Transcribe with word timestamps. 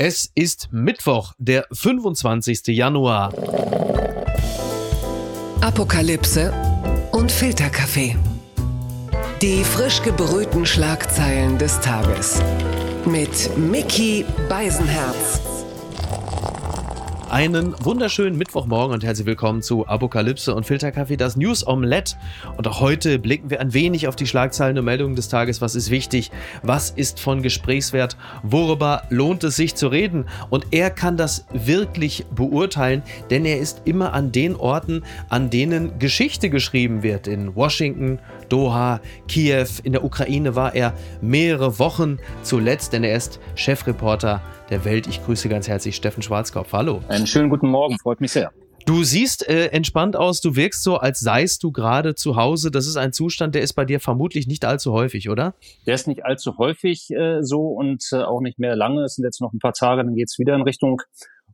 Es 0.00 0.30
ist 0.36 0.68
Mittwoch, 0.70 1.32
der 1.38 1.66
25. 1.72 2.68
Januar. 2.68 3.32
Apokalypse 5.60 6.52
und 7.10 7.32
Filterkaffee. 7.32 8.14
Die 9.42 9.64
frisch 9.64 10.00
gebrühten 10.02 10.64
Schlagzeilen 10.66 11.58
des 11.58 11.80
Tages. 11.80 12.40
Mit 13.06 13.58
Mickey 13.58 14.24
Beisenherz. 14.48 15.40
Einen 17.30 17.74
wunderschönen 17.84 18.38
Mittwochmorgen 18.38 18.94
und 18.94 19.04
herzlich 19.04 19.26
willkommen 19.26 19.60
zu 19.60 19.86
Apokalypse 19.86 20.54
und 20.54 20.64
Filterkaffee, 20.64 21.18
das 21.18 21.36
News 21.36 21.66
Omelette. 21.66 22.16
Und 22.56 22.66
auch 22.66 22.80
heute 22.80 23.18
blicken 23.18 23.50
wir 23.50 23.60
ein 23.60 23.74
wenig 23.74 24.08
auf 24.08 24.16
die 24.16 24.26
Schlagzeilen 24.26 24.78
und 24.78 24.86
Meldungen 24.86 25.14
des 25.14 25.28
Tages. 25.28 25.60
Was 25.60 25.74
ist 25.74 25.90
wichtig? 25.90 26.30
Was 26.62 26.88
ist 26.88 27.20
von 27.20 27.42
Gesprächswert? 27.42 28.16
Worüber 28.42 29.02
lohnt 29.10 29.44
es 29.44 29.56
sich 29.56 29.74
zu 29.74 29.88
reden? 29.88 30.24
Und 30.48 30.68
er 30.70 30.88
kann 30.88 31.18
das 31.18 31.44
wirklich 31.52 32.24
beurteilen, 32.34 33.02
denn 33.28 33.44
er 33.44 33.58
ist 33.58 33.82
immer 33.84 34.14
an 34.14 34.32
den 34.32 34.56
Orten, 34.56 35.02
an 35.28 35.50
denen 35.50 35.98
Geschichte 35.98 36.48
geschrieben 36.48 37.02
wird. 37.02 37.26
In 37.26 37.54
Washington, 37.54 38.20
Doha, 38.48 39.00
Kiew, 39.28 39.66
in 39.84 39.92
der 39.92 40.04
Ukraine 40.04 40.54
war 40.54 40.74
er 40.74 40.94
mehrere 41.20 41.78
Wochen 41.78 42.18
zuletzt, 42.42 42.92
denn 42.92 43.04
er 43.04 43.16
ist 43.16 43.40
Chefreporter 43.54 44.40
der 44.70 44.84
Welt. 44.84 45.06
Ich 45.06 45.24
grüße 45.24 45.48
ganz 45.48 45.68
herzlich 45.68 45.96
Steffen 45.96 46.22
Schwarzkopf. 46.22 46.72
Hallo. 46.72 47.02
Einen 47.08 47.26
schönen 47.26 47.50
guten 47.50 47.68
Morgen, 47.68 47.98
freut 47.98 48.20
mich 48.20 48.32
sehr. 48.32 48.52
Du 48.86 49.04
siehst 49.04 49.46
äh, 49.46 49.66
entspannt 49.66 50.16
aus, 50.16 50.40
du 50.40 50.56
wirkst 50.56 50.82
so, 50.82 50.96
als 50.96 51.20
seist 51.20 51.62
du 51.62 51.72
gerade 51.72 52.14
zu 52.14 52.36
Hause. 52.36 52.70
Das 52.70 52.86
ist 52.86 52.96
ein 52.96 53.12
Zustand, 53.12 53.54
der 53.54 53.60
ist 53.60 53.74
bei 53.74 53.84
dir 53.84 54.00
vermutlich 54.00 54.46
nicht 54.46 54.64
allzu 54.64 54.92
häufig, 54.92 55.28
oder? 55.28 55.54
Der 55.86 55.94
ist 55.94 56.08
nicht 56.08 56.24
allzu 56.24 56.56
häufig 56.56 57.10
äh, 57.10 57.42
so 57.42 57.66
und 57.66 58.02
äh, 58.12 58.22
auch 58.22 58.40
nicht 58.40 58.58
mehr 58.58 58.76
lange. 58.76 59.02
Es 59.02 59.16
sind 59.16 59.24
jetzt 59.24 59.42
noch 59.42 59.52
ein 59.52 59.58
paar 59.58 59.74
Tage, 59.74 60.04
dann 60.04 60.14
geht's 60.14 60.38
wieder 60.38 60.54
in 60.54 60.62
Richtung 60.62 61.02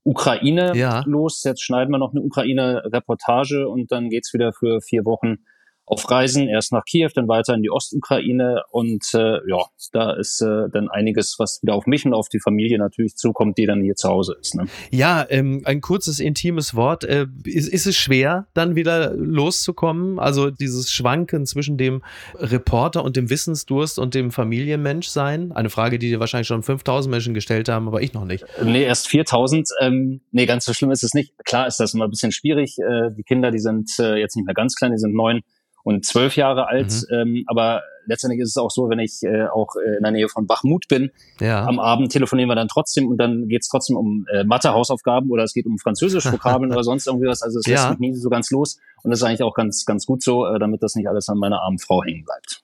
Ukraine 0.05 0.77
ja. 0.77 1.03
los. 1.07 1.43
Jetzt 1.43 1.65
schneiden 1.65 1.91
wir 1.91 1.99
noch 1.99 2.13
eine 2.13 2.21
Ukraine-Reportage 2.21 3.69
und 3.69 3.91
dann 3.91 4.11
geht's 4.11 4.33
wieder 4.33 4.53
für 4.53 4.81
vier 4.81 5.05
Wochen 5.05 5.39
auf 5.87 6.11
Reisen, 6.11 6.49
erst 6.49 6.73
nach 6.73 6.85
Kiew, 6.85 7.11
dann 7.15 7.29
weiter 7.29 7.55
in 7.55 7.63
die 7.63 7.71
Ostukraine 7.71 8.63
und 8.71 9.05
äh, 9.13 9.39
ja, 9.49 9.65
da 9.93 10.13
ist 10.13 10.41
äh, 10.41 10.69
dann 10.73 10.89
einiges, 10.89 11.37
was 11.39 11.61
wieder 11.63 11.75
auf 11.75 11.87
mich 11.87 12.07
und 12.07 12.15
auf 12.15 12.29
die 12.29 12.41
Familie 12.41 12.79
natürlich 12.79 13.17
zukommt, 13.17 13.59
die 13.59 13.67
dann 13.67 13.83
hier 13.83 13.95
zu 13.95 14.09
Hause 14.09 14.37
ist. 14.41 14.55
Ne? 14.55 14.67
Ja, 14.91 15.27
ähm, 15.29 15.63
ein 15.65 15.81
kurzes, 15.83 16.21
intimes 16.21 16.75
Wort. 16.75 17.05
Äh, 17.05 17.27
ist, 17.45 17.69
ist 17.69 17.87
es 17.87 17.97
schwer, 17.97 18.47
dann 18.55 18.77
wieder 18.77 19.13
loszukommen? 19.15 20.19
Also 20.19 20.51
dieses 20.51 20.91
Schwanken 20.91 21.45
zwischen 21.45 21.77
dem 21.77 22.03
Reporter 22.35 23.05
und 23.05 23.17
dem 23.17 23.29
Wissensdurst 23.29 23.99
und 23.99 24.15
dem 24.15 24.31
Familienmensch 24.31 25.09
sein? 25.09 25.53
Eine 25.53 25.69
Frage, 25.69 25.99
die 25.99 26.09
dir 26.09 26.21
wahrscheinlich 26.21 26.49
schon 26.49 26.63
5000 26.63 27.11
Menschen 27.11 27.35
gestellt 27.35 27.69
haben, 27.69 27.89
aber 27.89 28.01
ich 28.01 28.15
noch 28.15 28.25
nicht. 28.25 28.45
Nee, 28.63 28.85
erst 28.85 29.09
4000. 29.09 29.69
Ähm, 29.81 30.23
nee, 30.31 30.47
ganz 30.47 30.65
so 30.65 30.73
schlimm 30.73 30.91
ist 30.91 31.05
es 31.05 31.13
nicht. 31.13 31.35
Klar 31.45 31.67
ist 31.67 31.79
das 31.79 31.93
immer 31.93 32.05
ein 32.05 32.11
bisschen 32.11 32.33
schwierig. 32.33 32.79
Äh, 32.79 33.11
die 33.17 33.23
Kinder, 33.23 33.51
die 33.51 33.59
sind 33.59 33.91
äh, 33.99 34.17
jetzt 34.17 34.35
nicht 34.37 34.47
mehr 34.47 34.55
ganz 34.55 34.77
klein, 34.77 34.93
die 34.93 34.99
sind 34.99 35.15
neun 35.15 35.43
und 35.85 36.05
zwölf 36.05 36.37
Jahre 36.37 36.67
alt. 36.67 36.93
Mhm. 37.09 37.17
Ähm, 37.17 37.45
aber 37.47 37.83
letztendlich 38.07 38.41
ist 38.41 38.51
es 38.51 38.57
auch 38.57 38.71
so, 38.71 38.89
wenn 38.89 38.99
ich 38.99 39.23
äh, 39.23 39.47
auch 39.47 39.77
äh, 39.77 39.97
in 39.97 40.03
der 40.03 40.13
Nähe 40.13 40.29
von 40.29 40.47
Bachmut 40.47 40.89
bin, 40.89 41.11
ja. 41.41 41.65
am 41.65 41.79
Abend 41.79 42.11
telefonieren 42.11 42.51
wir 42.51 42.57
dann 42.57 42.69
trotzdem 42.69 43.09
und 43.09 43.19
dann 43.19 43.49
geht 43.49 43.63
es 43.63 43.69
trotzdem 43.69 43.97
um 43.97 44.27
äh, 44.33 44.45
Mathe-Hausaufgaben 44.45 45.31
oder 45.31 45.45
es 45.45 45.53
geht 45.53 45.67
um 45.67 45.79
Französisch-Vokabeln 45.79 46.73
oder 46.73 46.83
sonst 46.83 47.07
irgendwie 47.07 47.29
was. 47.29 47.43
Also 47.43 47.61
es 47.61 47.67
lässt 47.67 47.85
ja. 47.85 47.91
mich 47.91 47.99
nie 48.01 48.15
so 48.15 48.29
ganz 48.29 48.51
los. 48.51 48.79
Und 49.03 49.11
das 49.11 49.21
ist 49.21 49.25
eigentlich 49.25 49.43
auch 49.43 49.55
ganz, 49.55 49.85
ganz 49.85 50.07
gut 50.07 50.23
so, 50.23 50.47
äh, 50.47 50.59
damit 50.59 50.83
das 50.83 50.95
nicht 50.97 51.09
alles 51.09 51.29
an 51.29 51.39
meiner 51.39 51.63
armen 51.63 51.79
Frau 51.79 52.03
hängen 52.03 52.25
bleibt. 52.25 52.63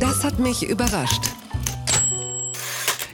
Das 0.00 0.24
hat 0.24 0.38
mich 0.38 0.68
überrascht. 0.68 1.22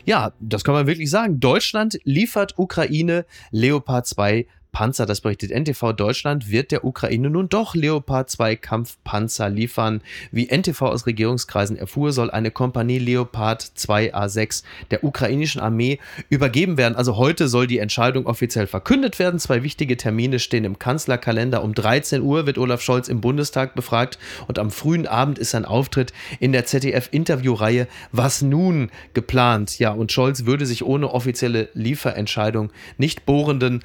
Ja, 0.04 0.32
das 0.40 0.64
kann 0.64 0.74
man 0.74 0.86
wirklich 0.86 1.10
sagen. 1.10 1.40
Deutschland 1.40 1.98
liefert 2.04 2.54
Ukraine 2.58 3.26
Leopard 3.50 4.06
2 4.06 4.46
Panzer, 4.72 5.06
das 5.06 5.20
berichtet 5.20 5.50
NTV 5.50 5.92
Deutschland, 5.92 6.50
wird 6.50 6.70
der 6.70 6.84
Ukraine 6.84 7.30
nun 7.30 7.48
doch 7.48 7.74
Leopard 7.74 8.30
2 8.30 8.56
Kampfpanzer 8.56 9.48
liefern. 9.48 10.00
Wie 10.30 10.48
NTV 10.48 10.82
aus 10.82 11.06
Regierungskreisen 11.06 11.76
erfuhr, 11.76 12.12
soll 12.12 12.30
eine 12.30 12.50
Kompanie 12.50 12.98
Leopard 12.98 13.62
2 13.62 14.14
A6 14.14 14.62
der 14.90 15.04
ukrainischen 15.04 15.60
Armee 15.60 15.98
übergeben 16.28 16.76
werden. 16.76 16.94
Also 16.94 17.16
heute 17.16 17.48
soll 17.48 17.66
die 17.66 17.78
Entscheidung 17.78 18.26
offiziell 18.26 18.66
verkündet 18.66 19.18
werden. 19.18 19.40
Zwei 19.40 19.62
wichtige 19.62 19.96
Termine 19.96 20.38
stehen 20.38 20.64
im 20.64 20.78
Kanzlerkalender. 20.78 21.62
Um 21.62 21.74
13 21.74 22.22
Uhr 22.22 22.46
wird 22.46 22.58
Olaf 22.58 22.82
Scholz 22.82 23.08
im 23.08 23.20
Bundestag 23.20 23.74
befragt 23.74 24.18
und 24.46 24.58
am 24.58 24.70
frühen 24.70 25.06
Abend 25.06 25.38
ist 25.38 25.54
ein 25.54 25.64
Auftritt 25.64 26.12
in 26.38 26.52
der 26.52 26.64
ZDF-Interviewreihe 26.64 27.86
Was 28.12 28.42
nun 28.42 28.90
geplant. 29.14 29.78
Ja, 29.78 29.90
und 29.90 30.12
Scholz 30.12 30.46
würde 30.46 30.66
sich 30.66 30.84
ohne 30.84 31.12
offizielle 31.12 31.68
Lieferentscheidung 31.74 32.70
nicht 32.98 33.26
bohrenden 33.26 33.82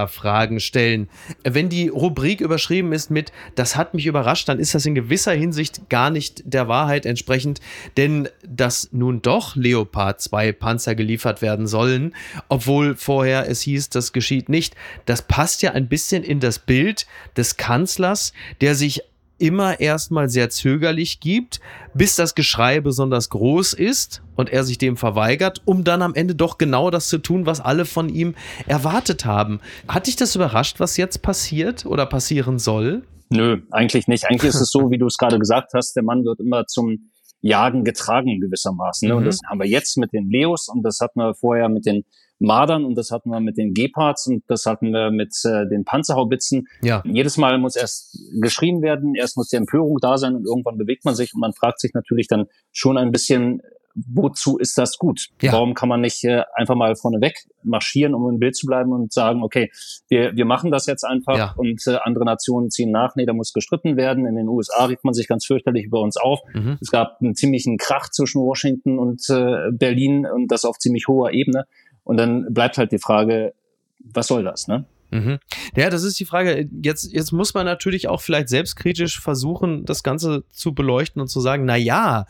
Panzerfragen 0.00 0.60
stellen. 0.60 1.08
Wenn 1.44 1.68
die 1.68 1.88
Rubrik 1.88 2.40
überschrieben 2.40 2.92
ist 2.92 3.10
mit 3.10 3.32
Das 3.54 3.76
hat 3.76 3.94
mich 3.94 4.06
überrascht, 4.06 4.48
dann 4.48 4.58
ist 4.58 4.74
das 4.74 4.86
in 4.86 4.94
gewisser 4.94 5.32
Hinsicht 5.32 5.88
gar 5.88 6.10
nicht 6.10 6.42
der 6.44 6.68
Wahrheit 6.68 7.06
entsprechend, 7.06 7.60
denn 7.96 8.28
dass 8.46 8.88
nun 8.92 9.22
doch 9.22 9.56
Leopard 9.56 10.20
2 10.20 10.52
Panzer 10.52 10.94
geliefert 10.94 11.42
werden 11.42 11.66
sollen, 11.66 12.14
obwohl 12.48 12.96
vorher 12.96 13.48
es 13.48 13.62
hieß, 13.62 13.90
das 13.90 14.12
geschieht 14.12 14.48
nicht, 14.48 14.74
das 15.06 15.22
passt 15.22 15.62
ja 15.62 15.72
ein 15.72 15.88
bisschen 15.88 16.22
in 16.22 16.40
das 16.40 16.58
Bild 16.58 17.06
des 17.36 17.56
Kanzlers, 17.56 18.32
der 18.60 18.74
sich 18.74 19.02
immer 19.40 19.80
erstmal 19.80 20.28
sehr 20.28 20.50
zögerlich 20.50 21.20
gibt, 21.20 21.60
bis 21.94 22.16
das 22.16 22.34
Geschrei 22.34 22.80
besonders 22.80 23.30
groß 23.30 23.72
ist 23.72 24.22
und 24.36 24.50
er 24.50 24.64
sich 24.64 24.78
dem 24.78 24.96
verweigert, 24.96 25.62
um 25.64 25.84
dann 25.84 26.02
am 26.02 26.14
Ende 26.14 26.34
doch 26.34 26.58
genau 26.58 26.90
das 26.90 27.08
zu 27.08 27.18
tun, 27.18 27.46
was 27.46 27.60
alle 27.60 27.84
von 27.84 28.08
ihm 28.08 28.34
erwartet 28.66 29.24
haben. 29.24 29.60
Hat 29.88 30.06
dich 30.06 30.16
das 30.16 30.36
überrascht, 30.36 30.80
was 30.80 30.96
jetzt 30.96 31.22
passiert 31.22 31.86
oder 31.86 32.06
passieren 32.06 32.58
soll? 32.58 33.02
Nö, 33.30 33.62
eigentlich 33.70 34.08
nicht. 34.08 34.26
Eigentlich 34.26 34.50
ist 34.50 34.60
es 34.60 34.70
so, 34.70 34.90
wie 34.90 34.98
du 34.98 35.06
es 35.06 35.16
gerade 35.16 35.38
gesagt 35.38 35.72
hast, 35.74 35.94
der 35.94 36.02
Mann 36.02 36.24
wird 36.24 36.40
immer 36.40 36.66
zum 36.66 37.10
Jagen 37.42 37.84
getragen 37.84 38.40
gewissermaßen. 38.40 39.08
Ne? 39.08 39.14
Mhm. 39.14 39.18
Und 39.18 39.24
das 39.26 39.40
haben 39.48 39.60
wir 39.60 39.68
jetzt 39.68 39.96
mit 39.96 40.12
den 40.12 40.28
Leos 40.28 40.68
und 40.68 40.82
das 40.82 41.00
hatten 41.00 41.20
wir 41.20 41.34
vorher 41.34 41.68
mit 41.68 41.86
den 41.86 42.04
Mardern 42.40 42.84
und 42.84 42.96
das 42.96 43.10
hatten 43.10 43.30
wir 43.30 43.40
mit 43.40 43.56
den 43.56 43.74
Gepards 43.74 44.26
und 44.26 44.42
das 44.48 44.66
hatten 44.66 44.90
wir 44.92 45.10
mit 45.10 45.34
äh, 45.44 45.68
den 45.68 45.84
Panzerhaubitzen. 45.84 46.66
Ja. 46.82 47.02
Jedes 47.04 47.36
Mal 47.36 47.58
muss 47.58 47.76
erst 47.76 48.18
geschrien 48.40 48.82
werden, 48.82 49.14
erst 49.14 49.36
muss 49.36 49.48
die 49.48 49.56
Empörung 49.56 49.98
da 50.00 50.18
sein 50.18 50.34
und 50.34 50.46
irgendwann 50.46 50.78
bewegt 50.78 51.04
man 51.04 51.14
sich 51.14 51.34
und 51.34 51.40
man 51.40 51.52
fragt 51.52 51.80
sich 51.80 51.92
natürlich 51.94 52.26
dann 52.26 52.46
schon 52.72 52.96
ein 52.96 53.12
bisschen, 53.12 53.62
wozu 53.94 54.58
ist 54.58 54.78
das 54.78 54.98
gut? 54.98 55.28
Ja. 55.42 55.52
Warum 55.52 55.74
kann 55.74 55.88
man 55.88 56.00
nicht 56.00 56.24
äh, 56.24 56.42
einfach 56.54 56.74
mal 56.74 56.94
vorneweg 56.96 57.46
marschieren, 57.62 58.14
um 58.14 58.28
im 58.28 58.38
Bild 58.38 58.56
zu 58.56 58.66
bleiben 58.66 58.92
und 58.92 59.12
sagen, 59.12 59.42
okay, 59.42 59.70
wir, 60.08 60.34
wir 60.36 60.44
machen 60.44 60.70
das 60.70 60.86
jetzt 60.86 61.04
einfach 61.04 61.36
ja. 61.36 61.54
und 61.56 61.86
äh, 61.86 61.96
andere 62.02 62.24
Nationen 62.24 62.70
ziehen 62.70 62.90
nach, 62.90 63.16
nee, 63.16 63.26
da 63.26 63.32
muss 63.32 63.52
gestritten 63.52 63.96
werden. 63.96 64.26
In 64.26 64.36
den 64.36 64.48
USA 64.48 64.86
regt 64.86 65.04
man 65.04 65.14
sich 65.14 65.28
ganz 65.28 65.44
fürchterlich 65.44 65.84
über 65.84 66.00
uns 66.00 66.16
auf. 66.16 66.40
Mhm. 66.54 66.78
Es 66.80 66.90
gab 66.90 67.20
einen 67.20 67.34
ziemlichen 67.34 67.76
Krach 67.76 68.10
zwischen 68.10 68.40
Washington 68.40 68.98
und 68.98 69.22
äh, 69.28 69.70
Berlin 69.72 70.26
und 70.26 70.50
das 70.50 70.64
auf 70.64 70.78
ziemlich 70.78 71.08
hoher 71.08 71.32
Ebene. 71.32 71.66
Und 72.10 72.16
dann 72.16 72.52
bleibt 72.52 72.76
halt 72.76 72.90
die 72.90 72.98
Frage, 72.98 73.54
was 74.00 74.26
soll 74.26 74.42
das, 74.42 74.66
ne? 74.66 74.84
Mhm. 75.12 75.38
Ja, 75.76 75.90
das 75.90 76.02
ist 76.02 76.18
die 76.18 76.24
Frage. 76.24 76.68
Jetzt, 76.82 77.12
jetzt 77.12 77.30
muss 77.30 77.54
man 77.54 77.66
natürlich 77.66 78.08
auch 78.08 78.20
vielleicht 78.20 78.48
selbstkritisch 78.48 79.20
versuchen, 79.20 79.84
das 79.84 80.02
Ganze 80.02 80.42
zu 80.50 80.74
beleuchten 80.74 81.22
und 81.22 81.28
zu 81.28 81.40
sagen, 81.40 81.66
na 81.66 81.76
ja, 81.76 82.26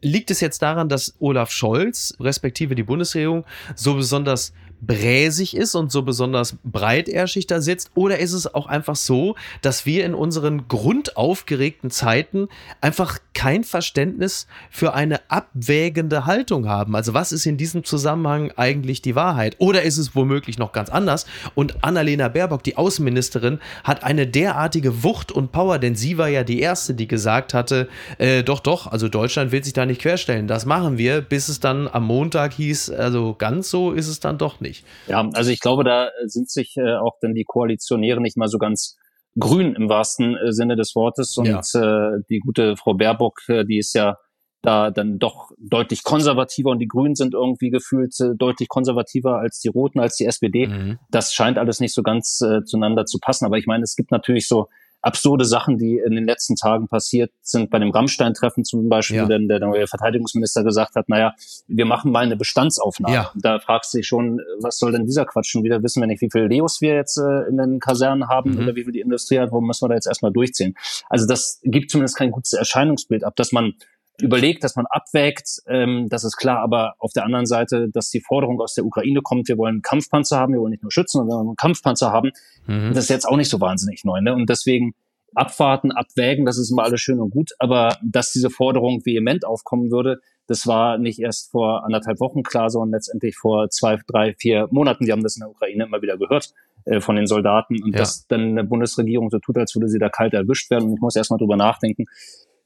liegt 0.00 0.30
es 0.30 0.40
jetzt 0.40 0.62
daran, 0.62 0.88
dass 0.88 1.14
Olaf 1.18 1.50
Scholz, 1.50 2.14
respektive 2.18 2.74
die 2.74 2.84
Bundesregierung, 2.84 3.44
so 3.74 3.96
besonders 3.96 4.54
bräsig 4.80 5.56
ist 5.56 5.74
und 5.74 5.90
so 5.90 6.02
besonders 6.02 6.56
breitärschig 6.64 7.46
da 7.46 7.60
sitzt? 7.60 7.90
Oder 7.94 8.18
ist 8.18 8.32
es 8.32 8.52
auch 8.52 8.66
einfach 8.66 8.96
so, 8.96 9.34
dass 9.62 9.86
wir 9.86 10.04
in 10.04 10.14
unseren 10.14 10.68
grundaufgeregten 10.68 11.90
Zeiten 11.90 12.48
einfach 12.80 13.18
kein 13.34 13.64
Verständnis 13.64 14.46
für 14.70 14.94
eine 14.94 15.20
abwägende 15.30 16.26
Haltung 16.26 16.68
haben? 16.68 16.94
Also 16.94 17.14
was 17.14 17.32
ist 17.32 17.46
in 17.46 17.56
diesem 17.56 17.84
Zusammenhang 17.84 18.52
eigentlich 18.56 19.02
die 19.02 19.14
Wahrheit? 19.14 19.56
Oder 19.58 19.82
ist 19.82 19.98
es 19.98 20.14
womöglich 20.14 20.58
noch 20.58 20.72
ganz 20.72 20.90
anders? 20.90 21.26
Und 21.54 21.84
Annalena 21.84 22.28
Baerbock, 22.28 22.62
die 22.62 22.76
Außenministerin, 22.76 23.58
hat 23.84 24.04
eine 24.04 24.26
derartige 24.26 25.02
Wucht 25.02 25.32
und 25.32 25.52
Power, 25.52 25.78
denn 25.78 25.96
sie 25.96 26.18
war 26.18 26.28
ja 26.28 26.44
die 26.44 26.60
Erste, 26.60 26.94
die 26.94 27.08
gesagt 27.08 27.54
hatte, 27.54 27.88
äh, 28.18 28.42
doch, 28.42 28.60
doch, 28.60 28.86
also 28.86 29.08
Deutschland 29.08 29.52
will 29.52 29.64
sich 29.64 29.72
da 29.72 29.86
nicht 29.86 30.00
querstellen. 30.00 30.46
Das 30.46 30.66
machen 30.66 30.98
wir, 30.98 31.20
bis 31.20 31.48
es 31.48 31.60
dann 31.60 31.88
am 31.88 32.04
Montag 32.04 32.54
hieß, 32.54 32.90
also 32.90 33.34
ganz 33.34 33.70
so 33.70 33.92
ist 33.92 34.08
es 34.08 34.20
dann 34.20 34.38
doch 34.38 34.60
nicht 34.60 34.67
nicht. 34.68 34.84
Ja, 35.06 35.28
also 35.34 35.50
ich 35.50 35.60
glaube, 35.60 35.84
da 35.84 36.10
sind 36.26 36.50
sich 36.50 36.76
äh, 36.76 36.96
auch 36.96 37.16
dann 37.20 37.34
die 37.34 37.44
Koalitionäre 37.44 38.20
nicht 38.20 38.36
mal 38.36 38.48
so 38.48 38.58
ganz 38.58 38.96
grün 39.38 39.74
im 39.74 39.88
wahrsten 39.88 40.36
äh, 40.36 40.52
Sinne 40.52 40.76
des 40.76 40.94
Wortes. 40.94 41.36
Und 41.36 41.46
ja. 41.46 41.60
äh, 41.60 42.20
die 42.28 42.40
gute 42.40 42.76
Frau 42.76 42.94
Baerbock, 42.94 43.40
äh, 43.48 43.64
die 43.64 43.78
ist 43.78 43.94
ja 43.94 44.16
da 44.62 44.90
dann 44.90 45.18
doch 45.18 45.52
deutlich 45.58 46.02
konservativer 46.02 46.70
und 46.70 46.80
die 46.80 46.88
Grünen 46.88 47.14
sind 47.14 47.34
irgendwie 47.34 47.70
gefühlt 47.70 48.18
äh, 48.20 48.34
deutlich 48.36 48.68
konservativer 48.68 49.38
als 49.38 49.60
die 49.60 49.68
Roten, 49.68 50.00
als 50.00 50.16
die 50.16 50.26
SPD. 50.26 50.66
Mhm. 50.66 50.98
Das 51.10 51.32
scheint 51.32 51.58
alles 51.58 51.80
nicht 51.80 51.94
so 51.94 52.02
ganz 52.02 52.40
äh, 52.40 52.64
zueinander 52.64 53.06
zu 53.06 53.18
passen. 53.20 53.46
Aber 53.46 53.56
ich 53.56 53.66
meine, 53.66 53.84
es 53.84 53.94
gibt 53.94 54.10
natürlich 54.10 54.48
so 54.48 54.68
absurde 55.08 55.44
Sachen, 55.44 55.78
die 55.78 55.98
in 55.98 56.14
den 56.14 56.26
letzten 56.26 56.54
Tagen 56.54 56.86
passiert 56.86 57.32
sind. 57.40 57.70
Bei 57.70 57.78
dem 57.78 57.90
Rammstein-Treffen 57.90 58.64
zum 58.64 58.88
Beispiel, 58.88 59.16
ja. 59.16 59.26
denn 59.26 59.48
der 59.48 59.58
neue 59.58 59.86
Verteidigungsminister 59.86 60.62
gesagt 60.62 60.94
hat, 60.94 61.08
naja, 61.08 61.34
wir 61.66 61.86
machen 61.86 62.12
mal 62.12 62.24
eine 62.24 62.36
Bestandsaufnahme. 62.36 63.14
Ja. 63.14 63.32
Da 63.34 63.58
fragst 63.58 63.92
du 63.94 63.98
dich 63.98 64.06
schon, 64.06 64.40
was 64.60 64.78
soll 64.78 64.92
denn 64.92 65.06
dieser 65.06 65.24
Quatsch 65.24 65.50
schon 65.50 65.64
wieder? 65.64 65.82
Wissen 65.82 66.00
wir 66.00 66.06
nicht, 66.06 66.20
wie 66.20 66.28
viele 66.30 66.46
Leos 66.46 66.80
wir 66.80 66.94
jetzt 66.94 67.16
äh, 67.16 67.48
in 67.48 67.56
den 67.56 67.80
Kasernen 67.80 68.28
haben 68.28 68.52
mhm. 68.52 68.58
oder 68.58 68.76
wie 68.76 68.84
viel 68.84 68.92
die 68.92 69.00
Industrie 69.00 69.38
hat, 69.38 69.50
wo 69.50 69.60
müssen 69.60 69.84
wir 69.84 69.88
da 69.88 69.94
jetzt 69.94 70.06
erstmal 70.06 70.32
durchziehen? 70.32 70.74
Also 71.08 71.26
das 71.26 71.60
gibt 71.64 71.90
zumindest 71.90 72.16
kein 72.16 72.30
gutes 72.30 72.52
Erscheinungsbild 72.52 73.24
ab, 73.24 73.34
dass 73.36 73.50
man 73.50 73.74
überlegt, 74.20 74.64
dass 74.64 74.76
man 74.76 74.86
abwägt, 74.90 75.60
ähm, 75.68 76.08
das 76.08 76.24
ist 76.24 76.36
klar, 76.36 76.60
aber 76.60 76.94
auf 76.98 77.12
der 77.12 77.24
anderen 77.24 77.46
Seite, 77.46 77.88
dass 77.92 78.10
die 78.10 78.20
Forderung 78.20 78.60
aus 78.60 78.74
der 78.74 78.84
Ukraine 78.84 79.20
kommt, 79.22 79.48
wir 79.48 79.58
wollen 79.58 79.82
Kampfpanzer 79.82 80.38
haben, 80.38 80.52
wir 80.52 80.60
wollen 80.60 80.72
nicht 80.72 80.82
nur 80.82 80.92
Schützen, 80.92 81.18
sondern 81.18 81.38
wir 81.38 81.46
wollen 81.46 81.56
Kampfpanzer 81.56 82.10
haben, 82.12 82.32
mhm. 82.66 82.92
das 82.94 83.04
ist 83.04 83.10
jetzt 83.10 83.28
auch 83.28 83.36
nicht 83.36 83.50
so 83.50 83.60
wahnsinnig 83.60 84.04
neu. 84.04 84.20
Ne? 84.20 84.34
Und 84.34 84.48
deswegen 84.50 84.94
abwarten, 85.34 85.92
abwägen, 85.92 86.46
das 86.46 86.58
ist 86.58 86.70
immer 86.70 86.82
alles 86.82 87.00
schön 87.00 87.20
und 87.20 87.30
gut, 87.30 87.50
aber 87.58 87.96
dass 88.02 88.32
diese 88.32 88.50
Forderung 88.50 89.04
vehement 89.04 89.44
aufkommen 89.44 89.90
würde, 89.90 90.20
das 90.48 90.66
war 90.66 90.96
nicht 90.96 91.20
erst 91.20 91.50
vor 91.50 91.84
anderthalb 91.84 92.20
Wochen 92.20 92.42
klar, 92.42 92.70
sondern 92.70 92.92
letztendlich 92.92 93.36
vor 93.36 93.68
zwei, 93.68 93.98
drei, 94.06 94.34
vier 94.34 94.66
Monaten. 94.70 95.04
Wir 95.04 95.12
haben 95.12 95.22
das 95.22 95.36
in 95.36 95.40
der 95.40 95.50
Ukraine 95.50 95.84
immer 95.84 96.00
wieder 96.00 96.16
gehört 96.16 96.54
äh, 96.86 97.00
von 97.00 97.16
den 97.16 97.26
Soldaten 97.26 97.82
und 97.82 97.92
ja. 97.92 97.98
dass 97.98 98.26
dann 98.26 98.40
eine 98.40 98.64
Bundesregierung 98.64 99.28
so 99.28 99.38
tut, 99.38 99.58
als 99.58 99.74
würde 99.74 99.88
sie 99.88 99.98
da 99.98 100.08
kalt 100.08 100.32
erwischt 100.32 100.70
werden. 100.70 100.88
Und 100.88 100.94
ich 100.94 101.00
muss 101.00 101.16
erst 101.16 101.30
mal 101.30 101.36
drüber 101.36 101.56
nachdenken, 101.56 102.06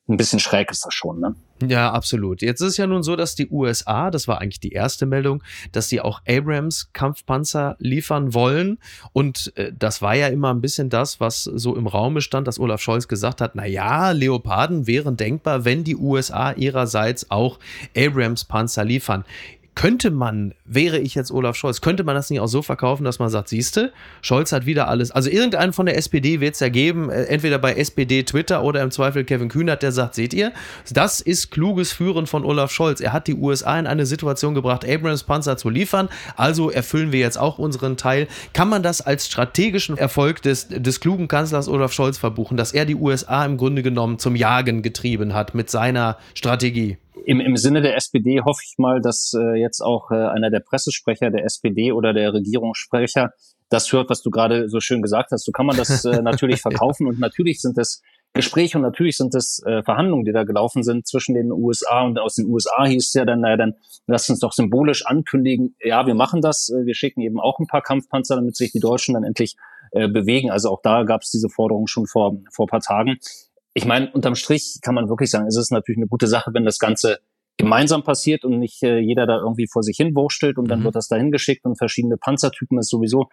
ein 0.08 0.16
bisschen 0.16 0.40
schräg 0.40 0.70
ist 0.70 0.84
das 0.84 0.94
schon, 0.94 1.20
ne? 1.20 1.34
Ja, 1.64 1.92
absolut. 1.92 2.42
Jetzt 2.42 2.60
ist 2.60 2.70
es 2.70 2.76
ja 2.76 2.88
nun 2.88 3.04
so, 3.04 3.14
dass 3.14 3.36
die 3.36 3.48
USA, 3.48 4.10
das 4.10 4.26
war 4.26 4.40
eigentlich 4.40 4.58
die 4.58 4.72
erste 4.72 5.06
Meldung, 5.06 5.44
dass 5.70 5.88
sie 5.88 6.00
auch 6.00 6.20
Abrams 6.26 6.92
Kampfpanzer 6.92 7.76
liefern 7.78 8.34
wollen. 8.34 8.78
Und 9.12 9.56
äh, 9.56 9.72
das 9.72 10.02
war 10.02 10.16
ja 10.16 10.26
immer 10.26 10.52
ein 10.52 10.60
bisschen 10.60 10.90
das, 10.90 11.20
was 11.20 11.44
so 11.44 11.76
im 11.76 11.86
Raume 11.86 12.20
stand, 12.20 12.48
dass 12.48 12.58
Olaf 12.58 12.80
Scholz 12.80 13.06
gesagt 13.06 13.40
hat, 13.40 13.54
na 13.54 13.64
ja, 13.64 14.10
Leoparden 14.10 14.88
wären 14.88 15.16
denkbar, 15.16 15.64
wenn 15.64 15.84
die 15.84 15.96
USA 15.96 16.52
ihrerseits 16.52 17.30
auch 17.30 17.60
Abrams 17.96 18.44
Panzer 18.44 18.84
liefern 18.84 19.24
könnte 19.74 20.10
man, 20.10 20.54
wäre 20.64 20.98
ich 20.98 21.14
jetzt 21.14 21.30
Olaf 21.30 21.56
Scholz, 21.56 21.80
könnte 21.80 22.04
man 22.04 22.14
das 22.14 22.28
nicht 22.28 22.40
auch 22.40 22.46
so 22.46 22.62
verkaufen, 22.62 23.04
dass 23.04 23.18
man 23.18 23.30
sagt, 23.30 23.48
siehste, 23.48 23.92
Scholz 24.20 24.52
hat 24.52 24.66
wieder 24.66 24.88
alles. 24.88 25.10
Also 25.10 25.30
irgendeinen 25.30 25.72
von 25.72 25.86
der 25.86 25.96
SPD 25.96 26.40
wird 26.40 26.54
es 26.54 26.60
ja 26.60 26.68
geben, 26.68 27.10
äh, 27.10 27.24
entweder 27.24 27.58
bei 27.58 27.74
SPD 27.74 28.22
Twitter 28.22 28.62
oder 28.62 28.82
im 28.82 28.90
Zweifel 28.90 29.24
Kevin 29.24 29.48
Kühnert, 29.48 29.82
der 29.82 29.92
sagt, 29.92 30.14
seht 30.14 30.34
ihr, 30.34 30.52
das 30.90 31.20
ist 31.20 31.50
kluges 31.50 31.92
Führen 31.92 32.26
von 32.26 32.44
Olaf 32.44 32.70
Scholz. 32.70 33.00
Er 33.00 33.12
hat 33.12 33.26
die 33.26 33.34
USA 33.34 33.78
in 33.78 33.86
eine 33.86 34.04
Situation 34.04 34.54
gebracht, 34.54 34.88
Abrams 34.88 35.24
Panzer 35.24 35.56
zu 35.56 35.70
liefern, 35.70 36.08
also 36.36 36.70
erfüllen 36.70 37.12
wir 37.12 37.20
jetzt 37.20 37.38
auch 37.38 37.58
unseren 37.58 37.96
Teil. 37.96 38.28
Kann 38.52 38.68
man 38.68 38.82
das 38.82 39.00
als 39.00 39.26
strategischen 39.26 39.96
Erfolg 39.96 40.42
des, 40.42 40.68
des 40.68 41.00
klugen 41.00 41.28
Kanzlers 41.28 41.68
Olaf 41.68 41.92
Scholz 41.92 42.18
verbuchen, 42.18 42.56
dass 42.56 42.72
er 42.72 42.84
die 42.84 42.96
USA 42.96 43.44
im 43.44 43.56
Grunde 43.56 43.82
genommen 43.82 44.18
zum 44.18 44.36
Jagen 44.36 44.82
getrieben 44.82 45.32
hat 45.32 45.54
mit 45.54 45.70
seiner 45.70 46.18
Strategie? 46.34 46.98
Im, 47.24 47.40
im 47.40 47.56
Sinne 47.56 47.82
der 47.82 47.96
SPD 47.96 48.40
hoffe 48.40 48.62
ich 48.64 48.74
mal, 48.78 49.00
dass 49.00 49.32
äh, 49.34 49.60
jetzt 49.60 49.80
auch 49.80 50.10
äh, 50.10 50.14
einer 50.14 50.50
der 50.50 50.60
Pressesprecher 50.60 51.30
der 51.30 51.44
SPD 51.44 51.92
oder 51.92 52.12
der 52.12 52.32
Regierungssprecher 52.32 53.32
das 53.68 53.92
hört, 53.92 54.10
was 54.10 54.22
du 54.22 54.30
gerade 54.30 54.68
so 54.68 54.80
schön 54.80 55.02
gesagt 55.02 55.30
hast. 55.32 55.44
So 55.44 55.52
kann 55.52 55.66
man 55.66 55.76
das 55.76 56.04
äh, 56.04 56.22
natürlich 56.22 56.60
verkaufen 56.60 57.06
und 57.06 57.18
natürlich 57.18 57.60
sind 57.60 57.78
es 57.78 58.02
Gespräche 58.34 58.78
und 58.78 58.82
natürlich 58.82 59.16
sind 59.16 59.34
es 59.34 59.62
äh, 59.66 59.82
Verhandlungen, 59.82 60.24
die 60.24 60.32
da 60.32 60.44
gelaufen 60.44 60.82
sind 60.82 61.06
zwischen 61.06 61.34
den 61.34 61.52
USA 61.52 62.02
und 62.02 62.18
aus 62.18 62.36
den 62.36 62.46
USA 62.46 62.86
hieß 62.86 63.08
es 63.08 63.12
ja 63.12 63.26
dann, 63.26 63.40
naja, 63.40 63.58
dann 63.58 63.74
lasst 64.06 64.30
uns 64.30 64.40
doch 64.40 64.52
symbolisch 64.52 65.04
ankündigen, 65.04 65.76
ja, 65.82 66.06
wir 66.06 66.14
machen 66.14 66.40
das, 66.40 66.70
äh, 66.70 66.86
wir 66.86 66.94
schicken 66.94 67.20
eben 67.20 67.38
auch 67.38 67.58
ein 67.58 67.66
paar 67.66 67.82
Kampfpanzer, 67.82 68.36
damit 68.36 68.56
sich 68.56 68.72
die 68.72 68.80
Deutschen 68.80 69.14
dann 69.14 69.24
endlich 69.24 69.56
äh, 69.90 70.08
bewegen. 70.08 70.50
Also 70.50 70.70
auch 70.70 70.80
da 70.82 71.02
gab 71.02 71.20
es 71.20 71.30
diese 71.30 71.50
Forderung 71.50 71.86
schon 71.86 72.06
vor, 72.06 72.38
vor 72.50 72.66
paar 72.66 72.80
Tagen 72.80 73.18
ich 73.74 73.84
meine, 73.84 74.10
unterm 74.12 74.34
Strich 74.34 74.78
kann 74.82 74.94
man 74.94 75.08
wirklich 75.08 75.30
sagen, 75.30 75.46
es 75.46 75.56
ist 75.56 75.70
natürlich 75.70 75.98
eine 75.98 76.08
gute 76.08 76.26
Sache, 76.26 76.52
wenn 76.54 76.64
das 76.64 76.78
Ganze 76.78 77.20
gemeinsam 77.58 78.02
passiert 78.02 78.44
und 78.44 78.58
nicht 78.58 78.82
äh, 78.82 78.98
jeder 78.98 79.26
da 79.26 79.38
irgendwie 79.38 79.68
vor 79.70 79.82
sich 79.82 79.96
hin 79.96 80.14
wurstelt 80.14 80.58
und 80.58 80.68
dann 80.68 80.80
mhm. 80.80 80.84
wird 80.84 80.96
das 80.96 81.08
dahin 81.08 81.30
geschickt 81.30 81.64
und 81.64 81.76
verschiedene 81.76 82.16
Panzertypen 82.16 82.78
ist 82.78 82.88
sowieso 82.88 83.28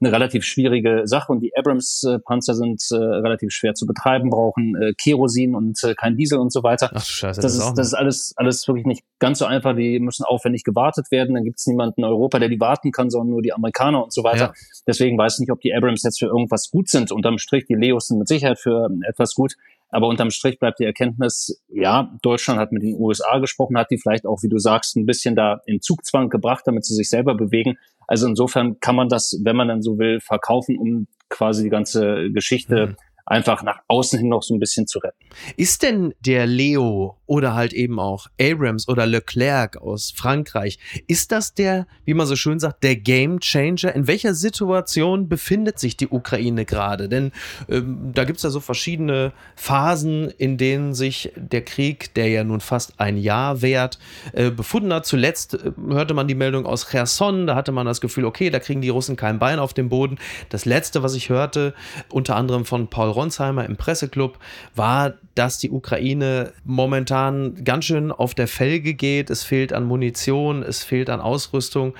eine 0.00 0.12
relativ 0.12 0.44
schwierige 0.44 1.02
Sache 1.04 1.30
und 1.30 1.40
die 1.40 1.52
Abrams-Panzer 1.54 2.54
sind 2.54 2.82
äh, 2.90 2.96
relativ 2.96 3.52
schwer 3.52 3.74
zu 3.74 3.86
betreiben, 3.86 4.30
brauchen 4.30 4.74
äh, 4.80 4.94
Kerosin 4.94 5.54
und 5.54 5.82
äh, 5.84 5.94
kein 5.94 6.16
Diesel 6.16 6.38
und 6.38 6.52
so 6.52 6.62
weiter. 6.62 6.90
Ach, 6.94 7.04
Scheiße, 7.04 7.40
das, 7.40 7.56
das, 7.56 7.66
ist, 7.66 7.74
das 7.74 7.86
ist 7.88 7.94
alles, 7.94 8.34
alles 8.36 8.66
wirklich 8.66 8.86
nicht 8.86 9.04
ganz 9.18 9.38
so 9.38 9.44
einfach. 9.44 9.76
Die 9.76 10.00
müssen 10.00 10.24
aufwendig 10.24 10.64
gewartet 10.64 11.10
werden. 11.10 11.34
Dann 11.34 11.44
gibt 11.44 11.58
es 11.58 11.66
niemanden 11.66 12.00
in 12.00 12.04
Europa, 12.04 12.38
der 12.38 12.48
die 12.48 12.60
warten 12.60 12.92
kann, 12.92 13.10
sondern 13.10 13.30
nur 13.30 13.42
die 13.42 13.52
Amerikaner 13.52 14.02
und 14.02 14.12
so 14.12 14.24
weiter. 14.24 14.46
Ja. 14.46 14.52
Deswegen 14.86 15.18
weiß 15.18 15.34
ich 15.34 15.40
nicht, 15.40 15.52
ob 15.52 15.60
die 15.60 15.74
Abrams 15.74 16.02
jetzt 16.02 16.18
für 16.18 16.26
irgendwas 16.26 16.70
gut 16.70 16.88
sind. 16.88 17.12
Unterm 17.12 17.36
Strich, 17.36 17.66
die 17.66 17.74
Leos 17.74 18.06
sind 18.06 18.18
mit 18.18 18.28
Sicherheit 18.28 18.58
für 18.58 18.88
etwas 19.06 19.34
gut. 19.34 19.54
Aber 19.90 20.08
unterm 20.08 20.30
Strich 20.30 20.58
bleibt 20.58 20.78
die 20.78 20.84
Erkenntnis, 20.84 21.62
ja, 21.68 22.16
Deutschland 22.22 22.60
hat 22.60 22.72
mit 22.72 22.82
den 22.82 22.94
USA 22.94 23.38
gesprochen, 23.38 23.76
hat 23.76 23.90
die 23.90 23.98
vielleicht 23.98 24.26
auch, 24.26 24.42
wie 24.42 24.48
du 24.48 24.58
sagst, 24.58 24.96
ein 24.96 25.06
bisschen 25.06 25.34
da 25.34 25.60
in 25.66 25.80
Zugzwang 25.80 26.28
gebracht, 26.28 26.62
damit 26.66 26.84
sie 26.84 26.94
sich 26.94 27.10
selber 27.10 27.34
bewegen. 27.34 27.76
Also 28.06 28.26
insofern 28.26 28.80
kann 28.80 28.96
man 28.96 29.08
das, 29.08 29.40
wenn 29.44 29.56
man 29.56 29.68
dann 29.68 29.82
so 29.82 29.98
will, 29.98 30.20
verkaufen, 30.20 30.78
um 30.78 31.06
quasi 31.28 31.62
die 31.64 31.70
ganze 31.70 32.30
Geschichte 32.32 32.88
mhm 32.88 32.96
einfach 33.30 33.62
nach 33.62 33.78
außen 33.86 34.18
hin 34.18 34.28
noch 34.28 34.42
so 34.42 34.54
ein 34.54 34.58
bisschen 34.58 34.88
zu 34.88 34.98
retten. 34.98 35.24
Ist 35.56 35.82
denn 35.84 36.12
der 36.20 36.46
Leo 36.46 37.16
oder 37.26 37.54
halt 37.54 37.72
eben 37.72 38.00
auch 38.00 38.26
Abrams 38.40 38.88
oder 38.88 39.06
Leclerc 39.06 39.76
aus 39.76 40.12
Frankreich, 40.14 40.80
ist 41.06 41.30
das 41.30 41.54
der, 41.54 41.86
wie 42.04 42.14
man 42.14 42.26
so 42.26 42.34
schön 42.34 42.58
sagt, 42.58 42.82
der 42.82 42.96
Game 42.96 43.38
Changer? 43.38 43.94
In 43.94 44.08
welcher 44.08 44.34
Situation 44.34 45.28
befindet 45.28 45.78
sich 45.78 45.96
die 45.96 46.08
Ukraine 46.08 46.64
gerade? 46.64 47.08
Denn 47.08 47.30
ähm, 47.68 48.10
da 48.12 48.24
gibt 48.24 48.38
es 48.38 48.42
ja 48.42 48.50
so 48.50 48.58
verschiedene 48.58 49.32
Phasen, 49.54 50.28
in 50.30 50.58
denen 50.58 50.92
sich 50.92 51.32
der 51.36 51.64
Krieg, 51.64 52.12
der 52.14 52.28
ja 52.28 52.42
nun 52.42 52.58
fast 52.58 52.98
ein 52.98 53.16
Jahr 53.16 53.62
währt, 53.62 54.00
äh, 54.32 54.50
befunden 54.50 54.92
hat. 54.92 55.06
Zuletzt 55.06 55.54
äh, 55.54 55.70
hörte 55.88 56.14
man 56.14 56.26
die 56.26 56.34
Meldung 56.34 56.66
aus 56.66 56.90
Cherson, 56.90 57.46
da 57.46 57.54
hatte 57.54 57.70
man 57.70 57.86
das 57.86 58.00
Gefühl, 58.00 58.24
okay, 58.24 58.50
da 58.50 58.58
kriegen 58.58 58.80
die 58.80 58.88
Russen 58.88 59.14
kein 59.14 59.38
Bein 59.38 59.60
auf 59.60 59.72
den 59.72 59.88
Boden. 59.88 60.18
Das 60.48 60.64
letzte, 60.64 61.04
was 61.04 61.14
ich 61.14 61.28
hörte, 61.28 61.74
unter 62.10 62.34
anderem 62.34 62.64
von 62.64 62.88
Paul 62.88 63.19
Ronsheimer 63.20 63.66
im 63.66 63.76
Presseclub, 63.76 64.38
war, 64.74 65.14
dass 65.34 65.58
die 65.58 65.70
Ukraine 65.70 66.52
momentan 66.64 67.64
ganz 67.64 67.84
schön 67.84 68.10
auf 68.12 68.34
der 68.34 68.48
Felge 68.48 68.94
geht. 68.94 69.30
Es 69.30 69.44
fehlt 69.44 69.72
an 69.72 69.84
Munition, 69.84 70.62
es 70.62 70.82
fehlt 70.82 71.10
an 71.10 71.20
Ausrüstung. 71.20 71.94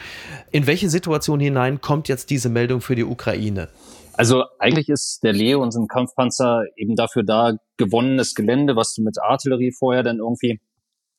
In 0.51 0.67
welche 0.67 0.89
Situation 0.89 1.41
hinein 1.41 1.81
kommt 1.81 2.09
jetzt 2.09 2.31
diese 2.31 2.49
Meldung 2.49 2.81
für 2.81 2.95
die 2.95 3.05
Ukraine? 3.05 3.69
Also 4.15 4.45
eigentlich 4.59 4.89
ist 4.89 5.21
der 5.23 5.33
Leo 5.33 5.63
und 5.63 5.73
sein 5.73 5.87
Kampfpanzer 5.87 6.65
eben 6.77 6.97
dafür 6.97 7.23
da, 7.23 7.55
gewonnenes 7.77 8.35
Gelände, 8.35 8.77
was 8.77 8.95
du 8.95 9.03
mit 9.03 9.17
Artillerie 9.19 9.73
vorher 9.73 10.03
dann 10.03 10.19
irgendwie 10.19 10.61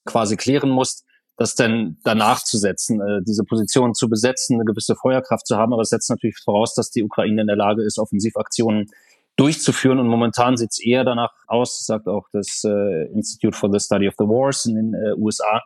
quasi 0.05 0.37
klären 0.37 0.69
musst, 0.69 1.05
das 1.37 1.55
dann 1.55 1.97
danach 2.03 2.43
zu 2.43 2.57
setzen, 2.57 3.01
äh, 3.01 3.21
diese 3.27 3.43
Position 3.43 3.95
zu 3.95 4.07
besetzen, 4.09 4.55
eine 4.55 4.65
gewisse 4.65 4.95
Feuerkraft 4.95 5.47
zu 5.47 5.57
haben. 5.57 5.73
Aber 5.73 5.81
es 5.81 5.89
setzt 5.89 6.09
natürlich 6.09 6.37
voraus, 6.43 6.75
dass 6.75 6.91
die 6.91 7.03
Ukraine 7.03 7.41
in 7.41 7.47
der 7.47 7.55
Lage 7.55 7.83
ist, 7.83 7.97
Offensivaktionen 7.97 8.91
durchzuführen. 9.41 9.99
Und 9.99 10.07
momentan 10.07 10.55
sieht 10.55 10.69
es 10.71 10.79
eher 10.79 11.03
danach 11.03 11.33
aus, 11.47 11.83
sagt 11.83 12.07
auch 12.07 12.27
das 12.31 12.63
äh, 12.63 13.11
Institute 13.11 13.57
for 13.57 13.71
the 13.71 13.79
Study 13.79 14.07
of 14.07 14.13
the 14.19 14.25
Wars 14.25 14.67
in 14.67 14.75
den 14.75 14.93
äh, 14.93 15.13
USA, 15.17 15.61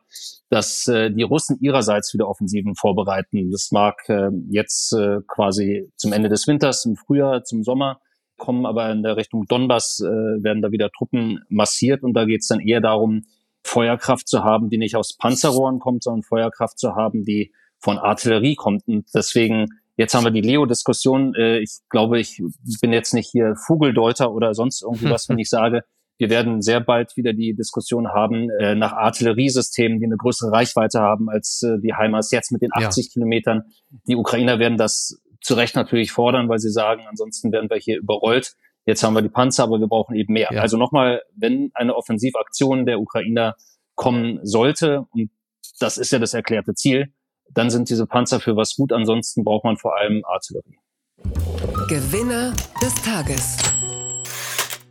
dass 0.50 0.88
äh, 0.88 1.12
die 1.12 1.24
Russen 1.24 1.58
ihrerseits 1.60 2.14
wieder 2.14 2.30
Offensiven 2.30 2.76
vorbereiten. 2.76 3.52
Das 3.52 3.72
mag 3.72 4.08
äh, 4.08 4.30
jetzt 4.50 4.94
äh, 4.94 5.18
quasi 5.28 5.92
zum 5.98 6.14
Ende 6.14 6.30
des 6.30 6.48
Winters, 6.48 6.86
im 6.86 6.96
Frühjahr, 6.96 7.44
zum 7.44 7.64
Sommer 7.64 8.00
kommen, 8.38 8.66
aber 8.66 8.90
in 8.92 9.04
der 9.04 9.18
Richtung 9.18 9.46
Donbass 9.46 10.00
äh, 10.00 10.08
werden 10.08 10.62
da 10.62 10.72
wieder 10.72 10.90
Truppen 10.90 11.44
massiert 11.50 12.04
und 12.04 12.14
da 12.14 12.24
geht 12.24 12.42
es 12.42 12.48
dann 12.48 12.62
eher 12.62 12.80
darum, 12.80 13.24
Feuerkraft 13.64 14.28
zu 14.30 14.44
haben, 14.44 14.70
die 14.70 14.78
nicht 14.78 14.96
aus 14.96 15.18
Panzerrohren 15.18 15.80
kommt, 15.80 16.04
sondern 16.04 16.24
Feuerkraft 16.24 16.80
zu 16.80 16.96
haben, 16.96 17.26
die 17.26 17.52
von 17.80 17.98
Artillerie 17.98 18.56
kommt. 18.56 18.88
Und 18.88 19.08
deswegen 19.14 19.68
Jetzt 19.98 20.14
haben 20.14 20.26
wir 20.26 20.32
die 20.32 20.42
Leo-Diskussion. 20.42 21.34
Äh, 21.36 21.60
ich 21.60 21.80
glaube, 21.90 22.20
ich 22.20 22.42
bin 22.82 22.92
jetzt 22.94 23.14
nicht 23.14 23.30
hier 23.32 23.56
Vogeldeuter 23.56 24.32
oder 24.32 24.54
sonst 24.54 24.84
irgendwie 24.84 25.10
was, 25.10 25.30
wenn 25.30 25.40
ich 25.40 25.50
sage, 25.50 25.84
wir 26.18 26.30
werden 26.30 26.62
sehr 26.62 26.80
bald 26.80 27.18
wieder 27.18 27.34
die 27.34 27.54
Diskussion 27.56 28.08
haben 28.08 28.50
äh, 28.60 28.76
nach 28.76 28.94
Artilleriesystemen, 28.94 30.00
die 30.00 30.06
eine 30.06 30.18
größere 30.18 30.52
Reichweite 30.52 31.00
haben 31.00 31.30
als 31.30 31.62
äh, 31.64 31.78
die 31.82 31.94
HIMARS 31.96 32.32
jetzt 32.32 32.52
mit 32.52 32.62
den 32.62 32.72
80 32.72 33.06
ja. 33.06 33.12
Kilometern. 33.12 33.64
Die 34.08 34.16
Ukrainer 34.16 34.60
werden 34.60 34.78
das 34.78 35.22
zu 35.42 35.56
Recht 35.56 35.76
natürlich 35.76 36.12
fordern, 36.12 36.48
weil 36.48 36.60
sie 36.60 36.72
sagen, 36.72 37.04
ansonsten 37.08 37.52
werden 37.52 37.70
wir 37.70 37.78
hier 37.78 37.98
überrollt. 37.98 38.54
Jetzt 38.86 39.04
haben 39.04 39.14
wir 39.14 39.22
die 39.22 39.30
Panzer, 39.30 39.64
aber 39.64 39.80
wir 39.80 39.88
brauchen 39.88 40.16
eben 40.16 40.34
mehr. 40.34 40.50
Ja. 40.52 40.62
Also 40.62 40.78
nochmal, 40.78 41.22
wenn 41.36 41.72
eine 41.74 41.96
Offensivaktion 41.96 42.86
der 42.86 43.00
Ukrainer 43.00 43.56
kommen 43.96 44.40
sollte, 44.44 45.06
und 45.12 45.32
das 45.80 45.98
ist 45.98 46.12
ja 46.12 46.20
das 46.20 46.34
erklärte 46.34 46.74
Ziel, 46.76 47.14
dann 47.52 47.70
sind 47.70 47.90
diese 47.90 48.06
Panzer 48.06 48.40
für 48.40 48.56
was 48.56 48.76
gut. 48.76 48.92
Ansonsten 48.92 49.44
braucht 49.44 49.64
man 49.64 49.78
vor 49.78 49.98
allem 49.98 50.24
Artillerie. 50.26 50.78
Gewinner 51.88 52.54
des 52.82 52.94
Tages. 53.04 53.75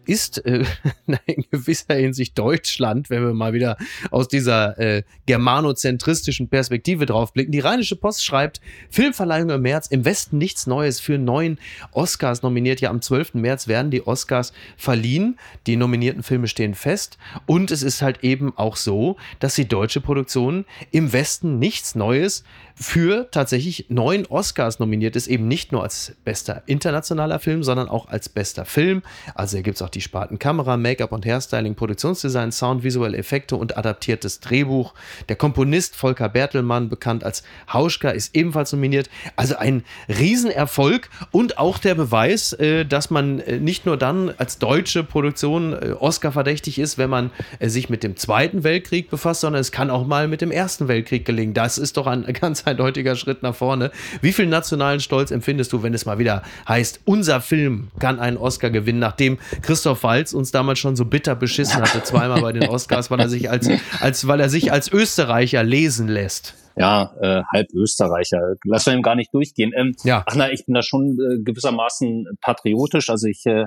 Ist 0.06 0.44
äh, 0.44 0.64
in 1.26 1.44
gewisser 1.50 1.94
Hinsicht 1.94 2.38
Deutschland, 2.38 3.10
wenn 3.10 3.24
wir 3.24 3.34
mal 3.34 3.52
wieder 3.52 3.76
aus 4.10 4.28
dieser 4.28 4.78
äh, 4.78 5.02
germanozentristischen 5.26 6.48
Perspektive 6.48 7.06
draufblicken. 7.06 7.52
Die 7.52 7.60
Rheinische 7.60 7.96
Post 7.96 8.24
schreibt, 8.24 8.60
Filmverleihung 8.90 9.50
im 9.50 9.62
März, 9.62 9.86
im 9.88 10.04
Westen 10.04 10.38
nichts 10.38 10.66
Neues 10.66 11.00
für 11.00 11.18
neun 11.18 11.58
Oscars 11.92 12.42
nominiert. 12.42 12.80
Ja, 12.80 12.90
am 12.90 13.02
12. 13.02 13.34
März 13.34 13.68
werden 13.68 13.90
die 13.90 14.06
Oscars 14.06 14.52
verliehen. 14.76 15.38
Die 15.66 15.76
nominierten 15.76 16.22
Filme 16.22 16.48
stehen 16.48 16.74
fest. 16.74 17.18
Und 17.46 17.70
es 17.70 17.82
ist 17.82 18.02
halt 18.02 18.22
eben 18.22 18.56
auch 18.56 18.76
so, 18.76 19.16
dass 19.40 19.54
die 19.54 19.68
deutsche 19.68 20.00
Produktion 20.00 20.64
im 20.90 21.12
Westen 21.12 21.58
nichts 21.58 21.94
Neues 21.94 22.44
für 22.76 23.28
tatsächlich 23.30 23.86
neun 23.88 24.26
Oscars 24.26 24.80
nominiert 24.80 25.14
ist, 25.14 25.28
eben 25.28 25.46
nicht 25.46 25.70
nur 25.70 25.84
als 25.84 26.12
bester 26.24 26.62
internationaler 26.66 27.38
Film, 27.38 27.62
sondern 27.62 27.88
auch 27.88 28.08
als 28.08 28.28
bester 28.28 28.64
Film. 28.64 29.02
Also 29.34 29.56
hier 29.56 29.62
gibt 29.62 29.76
es 29.76 29.82
auch 29.82 29.88
die 29.88 30.00
Sparten 30.00 30.40
Kamera, 30.40 30.76
Make-up 30.76 31.12
und 31.12 31.24
Hairstyling, 31.24 31.76
Produktionsdesign, 31.76 32.50
Sound, 32.50 32.82
visuelle 32.82 33.16
Effekte 33.16 33.54
und 33.56 33.78
adaptiertes 33.78 34.40
Drehbuch. 34.40 34.94
Der 35.28 35.36
Komponist 35.36 35.94
Volker 35.94 36.28
Bertelmann, 36.28 36.88
bekannt 36.88 37.22
als 37.22 37.44
Hauschka, 37.72 38.10
ist 38.10 38.34
ebenfalls 38.34 38.72
nominiert. 38.72 39.08
Also 39.36 39.56
ein 39.56 39.84
Riesenerfolg 40.08 41.08
und 41.30 41.58
auch 41.58 41.78
der 41.78 41.94
Beweis, 41.94 42.52
äh, 42.54 42.84
dass 42.84 43.10
man 43.10 43.38
äh, 43.40 43.60
nicht 43.60 43.86
nur 43.86 43.96
dann 43.96 44.34
als 44.36 44.58
deutsche 44.58 45.04
Produktion 45.04 45.74
äh, 45.74 45.92
Oscar 45.92 46.32
verdächtig 46.32 46.80
ist, 46.80 46.98
wenn 46.98 47.10
man 47.10 47.30
sich 47.60 47.88
mit 47.88 48.02
dem 48.02 48.16
Zweiten 48.16 48.64
Weltkrieg 48.64 49.10
befasst, 49.10 49.42
sondern 49.42 49.60
es 49.60 49.70
kann 49.70 49.90
auch 49.90 50.06
mal 50.06 50.28
mit 50.28 50.40
dem 50.40 50.50
Ersten 50.50 50.88
Weltkrieg 50.88 51.24
gelingen. 51.24 51.54
Das 51.54 51.78
ist 51.78 51.96
doch 51.96 52.06
ein 52.06 52.24
ganz 52.40 52.63
eindeutiger 52.66 53.16
Schritt 53.16 53.42
nach 53.42 53.54
vorne. 53.54 53.90
Wie 54.20 54.32
viel 54.32 54.46
nationalen 54.46 55.00
Stolz 55.00 55.30
empfindest 55.30 55.72
du, 55.72 55.82
wenn 55.82 55.94
es 55.94 56.06
mal 56.06 56.18
wieder 56.18 56.42
heißt, 56.68 57.00
unser 57.04 57.40
Film 57.40 57.88
kann 57.98 58.18
einen 58.18 58.36
Oscar 58.36 58.70
gewinnen, 58.70 58.98
nachdem 58.98 59.38
Christoph 59.62 60.02
Walz 60.02 60.32
uns 60.32 60.50
damals 60.50 60.78
schon 60.78 60.96
so 60.96 61.04
bitter 61.04 61.34
beschissen 61.34 61.80
hatte, 61.80 62.02
zweimal 62.02 62.40
bei 62.40 62.52
den 62.52 62.68
Oscars, 62.68 63.10
weil 63.10 63.20
er 63.20 63.28
sich 63.28 63.50
als, 63.50 63.68
als, 64.00 64.26
weil 64.26 64.40
er 64.40 64.48
sich 64.48 64.72
als 64.72 64.90
Österreicher 64.90 65.62
lesen 65.62 66.08
lässt? 66.08 66.54
ja, 66.76 67.14
äh, 67.20 67.42
halb 67.52 67.72
Österreicher. 67.72 68.56
Lass 68.64 68.86
wir 68.86 68.94
ihm 68.94 69.02
gar 69.02 69.14
nicht 69.14 69.32
durchgehen. 69.32 69.72
Ähm, 69.76 69.94
ja. 70.02 70.24
Ach 70.26 70.34
na, 70.34 70.50
ich 70.50 70.66
bin 70.66 70.74
da 70.74 70.82
schon 70.82 71.18
äh, 71.20 71.42
gewissermaßen 71.42 72.26
patriotisch. 72.40 73.10
Also 73.10 73.28
ich 73.28 73.46
äh, 73.46 73.66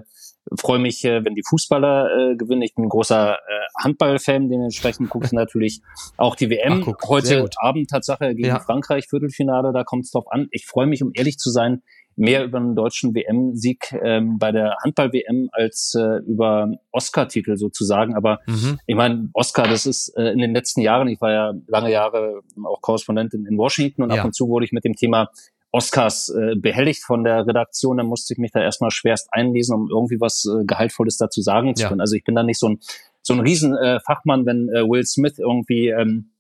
freue 0.56 0.80
mich, 0.80 1.04
äh, 1.06 1.24
wenn 1.24 1.36
die 1.36 1.44
Fußballer 1.48 2.32
äh, 2.32 2.36
gewinnen. 2.36 2.62
Ich 2.62 2.76
bin 2.76 2.86
ein 2.86 2.90
großer 2.90 3.36
äh, 3.36 3.84
Handballfan, 3.84 4.50
dementsprechend 4.50 5.10
gucke 5.10 5.26
ich 5.26 5.32
natürlich 5.34 5.82
auch 6.18 6.36
die 6.36 6.50
WM. 6.50 6.80
Ach, 6.82 6.86
guck, 6.86 7.08
Heute 7.08 7.50
Abend 7.58 7.90
Tatsache 7.90 8.36
gegen 8.36 8.48
ja. 8.48 8.60
Frankreich, 8.60 9.08
Viertelfinale, 9.08 9.74
da 9.74 9.84
kommt 9.84 10.06
es 10.06 10.12
drauf 10.12 10.26
an. 10.30 10.48
Ich 10.52 10.66
freue 10.66 10.88
mich, 10.88 11.04
um 11.04 11.12
ehrlich 11.14 11.38
zu 11.38 11.50
sein, 11.50 11.82
mehr 12.18 12.44
über 12.44 12.58
einen 12.58 12.76
deutschen 12.76 13.14
WM-Sieg 13.14 13.96
ähm, 14.04 14.40
bei 14.40 14.52
der 14.52 14.76
Handball-WM 14.84 15.50
als 15.52 15.94
äh, 15.96 16.18
über 16.26 16.72
Oscar-Titel 16.92 17.58
sozusagen. 17.58 18.16
Aber 18.16 18.40
mhm. 18.48 18.80
ich 18.88 18.96
meine, 18.96 19.30
Oscar, 19.34 19.68
das 19.68 19.86
ist 19.86 20.10
äh, 20.18 20.32
in 20.32 20.40
den 20.40 20.54
letzten 20.54 20.82
Jahren, 20.82 21.08
ich 21.08 21.22
war 21.22 21.32
ja 21.32 21.54
lange 21.68 21.92
Jahre 21.92 22.42
auch 22.66 22.82
Korrespondent 22.82 23.36
in, 23.36 23.46
in 23.46 23.58
Washington 23.58 24.02
und 24.02 24.12
ja. 24.12 24.20
ab 24.20 24.26
und 24.26 24.34
zu 24.34 24.48
wurde 24.48 24.66
ich 24.66 24.72
mit 24.72 24.84
dem 24.84 24.96
Thema 24.96 25.30
Oscars 25.78 26.30
äh, 26.30 26.56
behelligt 26.56 27.04
von 27.04 27.24
der 27.24 27.46
Redaktion, 27.46 27.98
dann 27.98 28.08
musste 28.08 28.34
ich 28.34 28.40
mich 28.40 28.52
da 28.52 28.60
erstmal 28.62 28.90
schwerst 28.90 29.30
einlesen, 29.32 29.76
um 29.76 29.90
irgendwie 29.90 30.20
was 30.20 30.46
äh, 30.46 30.66
Gehaltvolles 30.66 31.18
dazu 31.18 31.42
sagen 31.42 31.76
zu 31.76 31.88
können. 31.88 32.00
Ja. 32.00 32.04
Also 32.04 32.16
ich 32.16 32.24
bin 32.24 32.34
da 32.36 32.42
nicht 32.42 32.60
so 32.60 32.70
ein 32.70 32.80
so 33.22 33.34
ein 33.34 33.42
riesen 33.42 33.76
äh, 33.76 34.00
wenn 34.00 34.70
äh, 34.70 34.82
Will 34.88 35.06
Smith 35.06 35.38
irgendwie 35.38 35.90
ähm, 35.90 36.32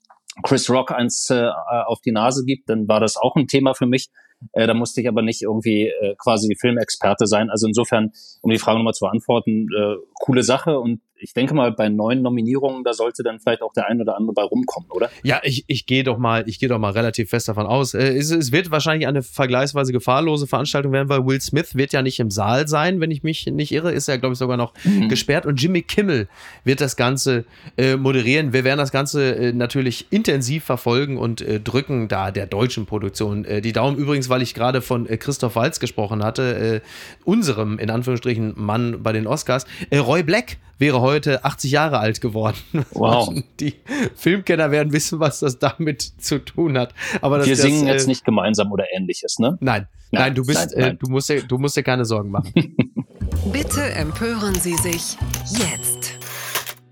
Chris 0.41 0.70
Rock 0.70 0.91
eins 0.91 1.29
äh, 1.29 1.50
auf 1.86 2.01
die 2.01 2.12
Nase 2.12 2.46
gibt, 2.46 2.70
dann 2.70 2.88
war 2.88 3.00
das 3.00 3.17
auch 3.17 3.36
ein 3.36 3.48
Thema 3.48 3.74
für 3.74 3.86
mich. 3.86 4.10
Äh, 4.53 4.67
da 4.67 4.74
musste 4.74 5.01
ich 5.01 5.08
aber 5.08 5.22
nicht 5.22 5.41
irgendwie 5.41 5.88
äh, 5.88 6.15
quasi 6.17 6.56
Filmexperte 6.60 7.27
sein. 7.27 7.50
Also 7.50 7.67
insofern, 7.67 8.12
um 8.41 8.51
die 8.51 8.60
Frage 8.60 8.77
nochmal 8.77 8.94
zu 8.94 9.06
beantworten, 9.06 9.67
äh, 9.75 9.96
coole 10.20 10.44
Sache 10.44 10.79
und 10.79 11.01
ich 11.20 11.34
denke 11.34 11.53
mal, 11.53 11.72
bei 11.72 11.89
neuen 11.89 12.22
Nominierungen, 12.22 12.84
da 12.84 12.94
sollte 12.94 13.24
dann 13.24 13.39
vielleicht 13.39 13.62
auch 13.62 13.74
der 13.74 13.88
ein 13.88 14.01
oder 14.01 14.17
andere 14.17 14.34
bei 14.34 14.44
rumkommen, 14.44 14.89
oder? 14.91 15.10
Ja, 15.24 15.39
ich, 15.44 15.65
ich 15.67 15.86
gehe 15.86 16.03
doch 16.03 16.17
mal, 16.17 16.44
ich 16.48 16.60
gehe 16.60 16.70
doch 16.70 16.79
mal 16.79 16.91
relativ 16.91 17.29
fest 17.29 17.48
davon 17.48 17.65
aus. 17.65 17.94
Äh, 17.94 18.17
es, 18.17 18.32
es, 18.32 18.51
wird 18.51 18.72
wahrscheinlich 18.72 19.08
eine 19.08 19.24
vergleichsweise 19.24 19.91
gefahrlose 19.91 20.48
Veranstaltung 20.48 20.91
werden, 20.91 21.10
weil 21.10 21.25
Will 21.25 21.41
Smith 21.41 21.75
wird 21.75 21.94
ja 21.94 22.01
nicht 22.01 22.20
im 22.20 22.32
Saal 22.32 22.67
sein, 22.67 23.00
wenn 23.00 23.12
ich 23.12 23.24
mich 23.24 23.46
nicht 23.48 23.72
irre, 23.72 23.91
ist 23.91 24.08
er, 24.08 24.17
glaube 24.17 24.34
ich, 24.34 24.39
sogar 24.39 24.58
noch 24.58 24.74
mhm. 24.84 25.10
gesperrt. 25.10 25.46
Und 25.46 25.62
Jimmy 25.62 25.82
Kimmel 25.82 26.27
wird 26.63 26.82
das 26.82 26.96
Ganze 26.96 27.46
äh, 27.77 27.96
moderieren. 27.96 28.53
Wir 28.53 28.63
werden 28.63 28.79
das 28.79 28.91
Ganze 28.91 29.36
äh, 29.36 29.53
natürlich 29.53 30.08
intensiv 30.12 30.63
verfolgen 30.63 31.17
und 31.17 31.41
äh, 31.41 31.60
drücken 31.60 32.08
da 32.08 32.32
der 32.32 32.48
deutschen 32.48 32.86
Produktion 32.86 33.46
äh, 33.46 33.62
die 33.62 33.74
Daumen. 33.74 33.98
Übrigens, 33.98 34.26
weil 34.29 34.41
ich 34.41 34.53
gerade 34.53 34.81
von 34.81 35.07
äh, 35.07 35.17
Christoph 35.17 35.55
Walz 35.55 35.79
gesprochen 35.79 36.24
hatte, 36.24 36.81
unserem, 37.24 37.79
in 37.79 37.89
Anführungsstrichen, 37.89 38.53
Mann 38.55 39.03
bei 39.03 39.12
den 39.12 39.27
Oscars. 39.27 39.65
Roy 39.93 40.24
Black 40.24 40.57
wäre 40.79 41.01
heute 41.01 41.43
80 41.43 41.72
Jahre 41.72 42.00
alt 42.00 42.22
geworden. 42.22 42.57
Wow. 42.91 43.34
Die 43.60 43.75
Filmkenner 44.15 44.72
werden 44.72 44.91
wissen, 44.91 45.19
was 45.19 45.39
das 45.39 45.60
damit 45.60 46.01
zu 46.01 46.43
tun 46.43 46.77
hat. 46.77 46.93
Aber 47.22 47.46
Wir 47.46 47.55
singen 47.55 47.81
das, 47.81 47.89
äh, 47.89 47.93
jetzt 47.93 48.07
nicht 48.07 48.25
gemeinsam 48.25 48.72
oder 48.72 48.86
ähnliches, 48.96 49.39
ne? 49.39 49.57
Nein. 49.60 49.88
Nein, 50.12 50.22
nein 50.22 50.36
du 50.36 50.46
bist, 50.46 50.72
nein, 50.72 50.79
nein. 50.79 50.91
Äh, 50.93 50.96
du 50.96 51.10
musst 51.10 51.29
dir, 51.29 51.43
du 51.43 51.57
musst 51.57 51.75
dir 51.75 51.84
keine 51.84 52.05
Sorgen 52.05 52.31
machen. 52.31 52.53
Bitte 53.51 53.84
empören 53.93 54.55
Sie 54.55 54.75
sich 54.75 55.17
jetzt. 55.50 55.97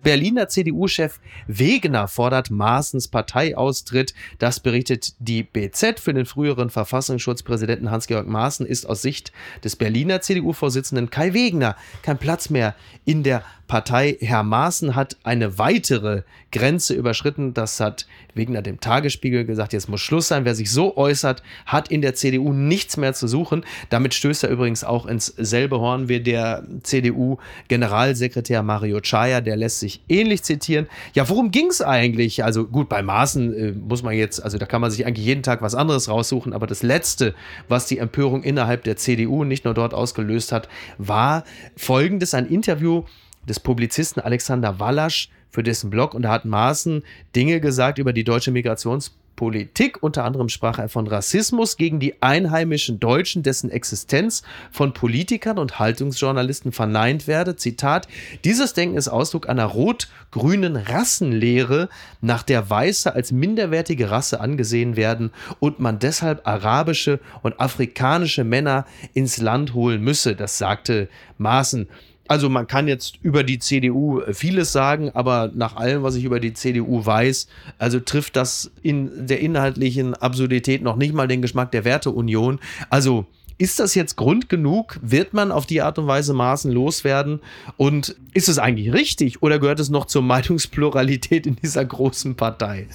Berliner 0.06 0.48
CDU-Chef 0.48 1.20
Wegener 1.48 2.08
fordert 2.08 2.52
Maaßens 2.52 3.08
Parteiaustritt. 3.08 4.14
Das 4.38 4.60
berichtet 4.60 5.16
die 5.18 5.42
BZ. 5.42 6.00
Für 6.00 6.14
den 6.14 6.28
früheren 6.28 6.70
Verfassungsschutzpräsidenten 6.70 7.90
Hans-Georg 7.90 8.28
Maaßen 8.28 8.68
ist 8.68 8.86
aus 8.86 9.02
Sicht 9.02 9.32
des 9.64 9.76
Berliner 9.76 10.22
CDU-Vorsitzenden 10.22 11.10
Kai 11.10 11.34
Wegener 11.34 11.76
kein 12.04 12.20
Platz 12.20 12.52
mehr 12.52 12.76
in 13.04 13.24
der 13.24 13.44
Partei. 13.68 14.18
Herr 14.22 14.44
Maaßen 14.44 14.96
hat 14.96 15.18
eine 15.24 15.58
weitere 15.58 16.24
Grenze 16.52 16.94
überschritten. 16.94 17.54
Das 17.54 17.80
hat 17.80 18.06
Wegner 18.34 18.62
dem 18.62 18.80
Tagesspiegel 18.80 19.46
gesagt. 19.46 19.74
Jetzt 19.74 19.90
muss 19.90 20.02
Schluss 20.02 20.28
sein. 20.28 20.46
Wer 20.46 20.56
sich 20.56 20.72
so 20.72 20.96
äußert, 20.98 21.42
hat 21.66 21.90
in 21.90 22.02
der 22.02 22.16
CDU 22.16 22.54
nichts 22.54 22.98
mehr 22.98 23.14
zu 23.14 23.28
suchen. 23.28 23.66
Damit 23.90 24.14
stößt 24.14 24.44
er 24.44 24.50
übrigens 24.50 24.84
auch 24.84 25.06
ins 25.06 25.28
selbe 25.28 25.80
Horn 25.80 26.10
wie 26.10 26.20
der 26.20 26.64
CDU-Generalsekretär 26.84 28.62
Mario 28.64 29.00
Chaya. 29.02 29.42
Der 29.42 29.56
lässt 29.56 29.80
sich 29.80 30.02
ähnlich 30.08 30.44
zitieren. 30.44 30.88
Ja, 31.14 31.28
worum 31.28 31.52
ging 31.52 31.68
es 31.68 31.82
eigentlich? 31.82 32.44
Also 32.44 32.66
gut, 32.66 32.88
bei 32.88 33.02
Maaßen 33.02 33.54
äh, 33.54 33.72
muss 33.72 34.04
man 34.04 34.14
jetzt, 34.14 34.44
also 34.44 34.58
da 34.58 34.66
kann 34.66 34.82
man 34.82 34.92
sich 34.92 35.06
eigentlich 35.06 35.26
jeden 35.26 35.44
Tag 35.44 35.62
was 35.62 35.76
anderes 35.76 36.08
raussuchen. 36.08 36.54
Aber 36.54 36.68
das 36.68 36.84
Letzte, 36.84 37.34
was 37.68 37.88
die 37.88 37.98
Empörung 37.98 38.44
innerhalb 38.44 38.84
der 38.84 38.98
CDU 38.98 39.44
nicht 39.44 39.66
nur 39.66 39.74
dort 39.74 39.94
ausgelöst 39.94 40.52
hat, 40.52 40.70
war 40.98 41.44
folgendes: 41.76 42.34
ein 42.34 42.48
Interview 42.48 43.04
des 43.48 43.60
Publizisten 43.60 44.22
Alexander 44.22 44.80
Wallasch 44.80 45.30
für 45.56 45.64
dessen 45.64 45.90
Blog 45.90 46.14
und 46.14 46.24
da 46.24 46.30
hat 46.30 46.46
Maaßen 46.46 47.04
Dinge 47.36 47.60
gesagt 47.62 47.98
über 47.98 48.14
die 48.14 48.26
deutsche 48.26 48.52
Migrationspolitik. 48.52 50.04
Unter 50.04 50.26
anderem 50.26 50.50
sprach 50.50 50.80
er 50.80 50.90
von 50.90 51.08
Rassismus 51.08 51.78
gegen 51.78 52.00
die 52.00 52.22
einheimischen 52.22 53.00
Deutschen, 53.00 53.42
dessen 53.42 53.70
Existenz 53.70 54.44
von 54.70 54.94
Politikern 54.94 55.58
und 55.58 55.80
Haltungsjournalisten 55.80 56.74
verneint 56.74 57.26
werde. 57.28 57.56
Zitat: 57.56 58.10
Dieses 58.44 58.74
Denken 58.74 58.98
ist 58.98 59.08
Ausdruck 59.08 59.48
einer 59.48 59.66
rot-grünen 59.66 60.76
Rassenlehre, 60.76 61.88
nach 62.20 62.44
der 62.44 62.70
Weiße 62.70 63.16
als 63.16 63.32
minderwertige 63.32 64.12
Rasse 64.12 64.42
angesehen 64.42 64.98
werden 64.98 65.32
und 65.60 65.80
man 65.80 66.00
deshalb 66.00 66.46
arabische 66.46 67.22
und 67.44 67.62
afrikanische 67.62 68.44
Männer 68.44 68.86
ins 69.14 69.38
Land 69.38 69.74
holen 69.74 70.02
müsse. 70.02 70.36
Das 70.36 70.58
sagte 70.58 71.08
Maaßen. 71.38 71.88
Also 72.28 72.50
man 72.50 72.66
kann 72.66 72.88
jetzt 72.88 73.20
über 73.22 73.44
die 73.44 73.60
CDU 73.60 74.22
äh, 74.22 74.34
vieles 74.34 74.72
sagen, 74.72 75.12
aber 75.14 75.52
nach 75.54 75.76
allem, 75.76 76.04
was 76.04 76.16
ich 76.16 76.24
über 76.24 76.40
die 76.40 76.54
CDU 76.54 77.06
weiß, 77.06 77.48
also 77.78 78.00
trifft 78.00 78.36
das 78.36 78.72
in 78.82 79.28
der 79.28 79.42
inhaltlichen 79.42 80.16
Absurdität 80.16 80.82
noch 80.82 80.96
nicht 80.96 81.14
mal 81.14 81.28
den 81.28 81.42
Geschmack 81.42 81.72
der 81.72 81.86
Werteunion. 81.86 82.60
Also 82.90 83.26
ist 83.58 83.80
das 83.80 83.96
jetzt 83.96 84.18
Grund 84.18 84.50
genug? 84.50 85.00
Wird 85.02 85.34
man 85.34 85.52
auf 85.52 85.66
die 85.66 85.82
Art 85.82 85.98
und 85.98 86.08
Weise 86.08 86.34
Maßen 86.34 86.72
loswerden? 86.72 87.40
Und 87.78 88.16
ist 88.34 88.50
es 88.50 88.60
eigentlich 88.60 88.92
richtig 88.92 89.42
oder 89.44 89.60
gehört 89.60 89.80
es 89.80 89.90
noch 89.90 90.06
zur 90.06 90.22
Meinungspluralität 90.24 91.46
in 91.46 91.56
dieser 91.56 91.86
großen 91.86 92.36
Partei? 92.36 92.88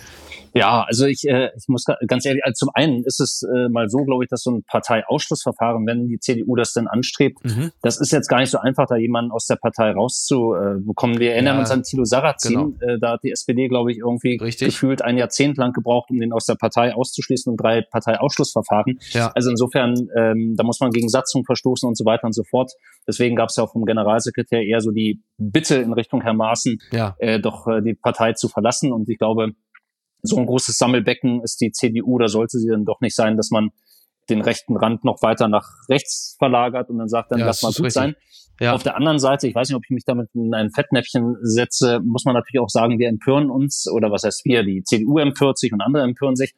Ja, 0.54 0.85
also 0.87 1.07
ich, 1.07 1.26
äh, 1.28 1.50
ich 1.57 1.69
muss 1.69 1.85
ganz 2.07 2.26
ehrlich, 2.26 2.45
also 2.45 2.66
zum 2.66 2.71
einen 2.75 3.04
ist 3.04 3.21
es 3.21 3.42
äh, 3.42 3.69
mal 3.69 3.88
so, 3.88 3.99
glaube 3.99 4.25
ich, 4.25 4.30
dass 4.30 4.42
so 4.42 4.50
ein 4.50 4.62
Parteiausschlussverfahren, 4.64 5.87
wenn 5.87 6.09
die 6.09 6.19
CDU 6.19 6.57
das 6.57 6.73
denn 6.73 6.88
anstrebt, 6.88 7.45
mhm. 7.45 7.71
das 7.83 8.00
ist 8.00 8.12
jetzt 8.12 8.28
gar 8.28 8.40
nicht 8.40 8.50
so 8.50 8.59
einfach, 8.59 8.87
da 8.87 8.97
jemanden 8.97 9.30
aus 9.30 9.47
der 9.47 9.57
Partei 9.57 9.92
rauszubekommen. 9.92 11.19
Wir 11.19 11.33
erinnern 11.33 11.57
ja, 11.57 11.61
uns 11.61 11.71
an 11.71 11.83
Thilo 11.83 12.04
Sarrazin, 12.04 12.78
genau. 12.78 12.92
äh, 12.92 12.99
da 12.99 13.12
hat 13.12 13.23
die 13.23 13.30
SPD, 13.30 13.69
glaube 13.69 13.92
ich, 13.92 13.99
irgendwie 13.99 14.37
Richtig. 14.37 14.69
gefühlt 14.69 15.02
ein 15.02 15.19
Jahrzehnt 15.19 15.57
lang 15.57 15.73
gebraucht, 15.73 16.11
um 16.11 16.19
den 16.19 16.33
aus 16.33 16.47
der 16.47 16.54
Partei 16.54 16.95
auszuschließen 16.95 17.50
und 17.50 17.57
drei 17.57 17.83
Parteiausschlussverfahren. 17.83 18.99
Ja. 19.11 19.33
Also 19.35 19.50
insofern, 19.50 19.95
ähm, 20.16 20.54
da 20.57 20.64
muss 20.64 20.80
man 20.80 20.90
gegen 20.90 21.09
Satzung 21.09 21.45
verstoßen 21.45 21.88
und 21.88 21.97
so 21.97 22.04
weiter 22.04 22.25
und 22.25 22.35
so 22.35 22.45
fort. 22.45 22.73
Deswegen 23.07 23.37
gab 23.37 23.49
es 23.49 23.57
ja 23.57 23.64
auch 23.64 23.73
vom 23.73 23.85
Generalsekretär 23.85 24.62
eher 24.62 24.80
so 24.80 24.90
die 24.90 25.23
Bitte 25.38 25.76
in 25.76 25.92
Richtung 25.92 26.23
Herr 26.23 26.35
Maaßen, 26.35 26.78
ja. 26.92 27.16
äh, 27.19 27.40
doch 27.40 27.66
äh, 27.66 27.83
die 27.83 27.95
Partei 27.95 28.35
zu 28.35 28.49
verlassen. 28.49 28.92
Und 28.92 29.09
ich 29.09 29.19
glaube, 29.19 29.52
so 30.23 30.37
ein 30.37 30.47
großes 30.47 30.77
Sammelbecken 30.77 31.43
ist 31.43 31.61
die 31.61 31.73
CDU, 31.73 32.19
da 32.19 32.29
sollte 32.29 32.59
sie 32.59 32.69
dann 32.69 32.85
doch 32.85 33.00
nicht 33.00 33.15
sein, 33.15 33.37
dass 33.37 33.50
man 33.50 33.71
den 34.29 34.41
rechten 34.41 34.77
Rand 34.77 35.05
noch 35.05 35.23
weiter 35.23 35.49
nach 35.49 35.67
rechts 35.89 36.37
verlagert 36.39 36.89
und 36.89 36.99
dann 36.99 37.09
sagt 37.09 37.33
dann, 37.33 37.41
ja, 37.41 37.47
lass 37.47 37.62
mal 37.62 37.69
gut 37.69 37.87
richtig. 37.87 37.95
sein. 37.95 38.15
Ja. 38.61 38.75
Auf 38.75 38.83
der 38.83 38.97
anderen 38.97 39.19
Seite, 39.19 39.49
ich 39.49 39.55
weiß 39.55 39.69
nicht, 39.69 39.77
ob 39.77 39.85
ich 39.85 39.91
mich 39.91 40.05
damit 40.05 40.29
in 40.35 40.53
ein 40.55 40.71
Fettnäpfchen 40.71 41.37
setze, 41.41 42.00
muss 42.00 42.25
man 42.27 42.35
natürlich 42.35 42.61
auch 42.61 42.69
sagen, 42.69 42.99
wir 42.99 43.09
empören 43.09 43.50
uns, 43.50 43.89
oder 43.91 44.11
was 44.11 44.23
heißt 44.23 44.45
wir, 44.45 44.62
die 44.62 44.83
CDU 44.85 45.19
empört 45.19 45.59
sich 45.59 45.73
und 45.73 45.81
andere 45.81 46.03
empören 46.03 46.37
sich. 46.37 46.55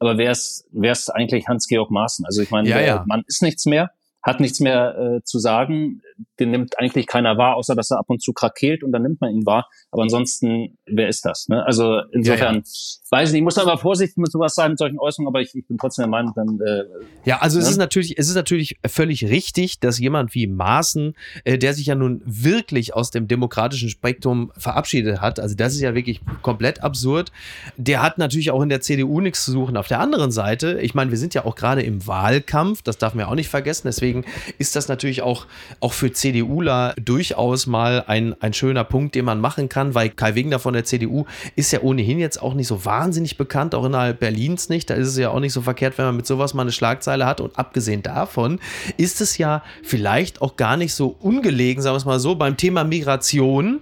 Aber 0.00 0.18
wer 0.18 0.32
ist, 0.32 0.66
wer 0.72 0.92
ist 0.92 1.10
eigentlich 1.10 1.46
Hans-Georg 1.46 1.90
Maaßen? 1.90 2.26
Also 2.26 2.42
ich 2.42 2.50
meine, 2.50 2.68
ja, 2.68 2.80
ja. 2.80 3.04
man 3.06 3.22
ist 3.26 3.40
nichts 3.40 3.66
mehr 3.66 3.92
hat 4.24 4.40
nichts 4.40 4.58
mehr 4.58 4.98
äh, 4.98 5.22
zu 5.22 5.38
sagen. 5.38 6.00
Den 6.40 6.50
nimmt 6.50 6.78
eigentlich 6.78 7.06
keiner 7.06 7.36
wahr, 7.36 7.56
außer 7.56 7.74
dass 7.74 7.90
er 7.90 7.98
ab 7.98 8.06
und 8.08 8.22
zu 8.22 8.32
krakeelt 8.32 8.82
und 8.82 8.90
dann 8.90 9.02
nimmt 9.02 9.20
man 9.20 9.30
ihn 9.30 9.44
wahr. 9.44 9.68
Aber 9.90 10.02
ansonsten, 10.02 10.78
wer 10.86 11.08
ist 11.08 11.26
das? 11.26 11.48
Ne? 11.48 11.64
Also 11.64 12.00
insofern, 12.10 12.54
ja, 12.54 12.60
ja. 12.60 13.10
weiß 13.10 13.28
ich 13.28 13.32
nicht, 13.32 13.40
ich 13.40 13.44
muss 13.44 13.58
aber 13.58 13.76
vorsichtig 13.76 14.16
mit 14.16 14.32
sowas 14.32 14.54
sein, 14.54 14.70
mit 14.70 14.78
solchen 14.78 14.98
Äußerungen, 14.98 15.28
aber 15.28 15.42
ich, 15.42 15.54
ich 15.54 15.66
bin 15.66 15.76
trotzdem 15.76 16.04
der 16.04 16.08
Meinung, 16.08 16.32
dann. 16.34 16.58
Äh, 16.60 16.84
ja, 17.24 17.38
also 17.40 17.58
ne? 17.58 17.64
es 17.64 17.70
ist 17.70 17.76
natürlich, 17.76 18.18
es 18.18 18.28
ist 18.28 18.34
natürlich 18.34 18.78
völlig 18.86 19.26
richtig, 19.28 19.78
dass 19.80 19.98
jemand 19.98 20.34
wie 20.34 20.46
Maaßen, 20.46 21.14
äh, 21.44 21.58
der 21.58 21.74
sich 21.74 21.86
ja 21.86 21.94
nun 21.94 22.22
wirklich 22.24 22.94
aus 22.94 23.10
dem 23.10 23.28
demokratischen 23.28 23.90
Spektrum 23.90 24.52
verabschiedet 24.56 25.20
hat, 25.20 25.38
also 25.38 25.54
das 25.54 25.74
ist 25.74 25.80
ja 25.80 25.94
wirklich 25.94 26.22
komplett 26.40 26.82
absurd, 26.82 27.30
der 27.76 28.02
hat 28.02 28.16
natürlich 28.16 28.50
auch 28.50 28.62
in 28.62 28.70
der 28.70 28.80
CDU 28.80 29.20
nichts 29.20 29.44
zu 29.44 29.52
suchen. 29.52 29.76
Auf 29.76 29.88
der 29.88 30.00
anderen 30.00 30.30
Seite, 30.30 30.80
ich 30.80 30.94
meine, 30.94 31.10
wir 31.10 31.18
sind 31.18 31.34
ja 31.34 31.44
auch 31.44 31.56
gerade 31.56 31.82
im 31.82 32.06
Wahlkampf, 32.06 32.80
das 32.80 32.96
darf 32.96 33.14
man 33.14 33.26
ja 33.26 33.30
auch 33.30 33.34
nicht 33.34 33.48
vergessen, 33.48 33.82
deswegen 33.86 34.13
deswegen 34.14 34.24
ist 34.58 34.76
das 34.76 34.88
natürlich 34.88 35.22
auch, 35.22 35.46
auch 35.80 35.92
für 35.92 36.12
CDUler 36.12 36.94
durchaus 37.02 37.66
mal 37.66 38.04
ein, 38.06 38.40
ein 38.40 38.52
schöner 38.52 38.84
Punkt, 38.84 39.14
den 39.14 39.24
man 39.24 39.40
machen 39.40 39.68
kann, 39.68 39.94
weil 39.94 40.10
Kai 40.10 40.34
Wegner 40.34 40.58
von 40.58 40.74
der 40.74 40.84
CDU 40.84 41.24
ist 41.56 41.72
ja 41.72 41.80
ohnehin 41.80 42.18
jetzt 42.18 42.40
auch 42.40 42.54
nicht 42.54 42.68
so 42.68 42.84
wahnsinnig 42.84 43.36
bekannt, 43.36 43.74
auch 43.74 43.84
innerhalb 43.84 44.20
Berlins 44.20 44.68
nicht. 44.68 44.90
Da 44.90 44.94
ist 44.94 45.08
es 45.08 45.16
ja 45.16 45.30
auch 45.30 45.40
nicht 45.40 45.52
so 45.52 45.62
verkehrt, 45.62 45.98
wenn 45.98 46.06
man 46.06 46.16
mit 46.16 46.26
sowas 46.26 46.54
mal 46.54 46.62
eine 46.62 46.72
Schlagzeile 46.72 47.26
hat. 47.26 47.40
Und 47.40 47.58
abgesehen 47.58 48.02
davon 48.02 48.60
ist 48.96 49.20
es 49.20 49.38
ja 49.38 49.62
vielleicht 49.82 50.42
auch 50.42 50.56
gar 50.56 50.76
nicht 50.76 50.94
so 50.94 51.16
ungelegen, 51.20 51.82
sagen 51.82 51.94
wir 51.94 51.98
es 51.98 52.04
mal 52.04 52.20
so, 52.20 52.34
beim 52.34 52.56
Thema 52.56 52.84
Migration 52.84 53.80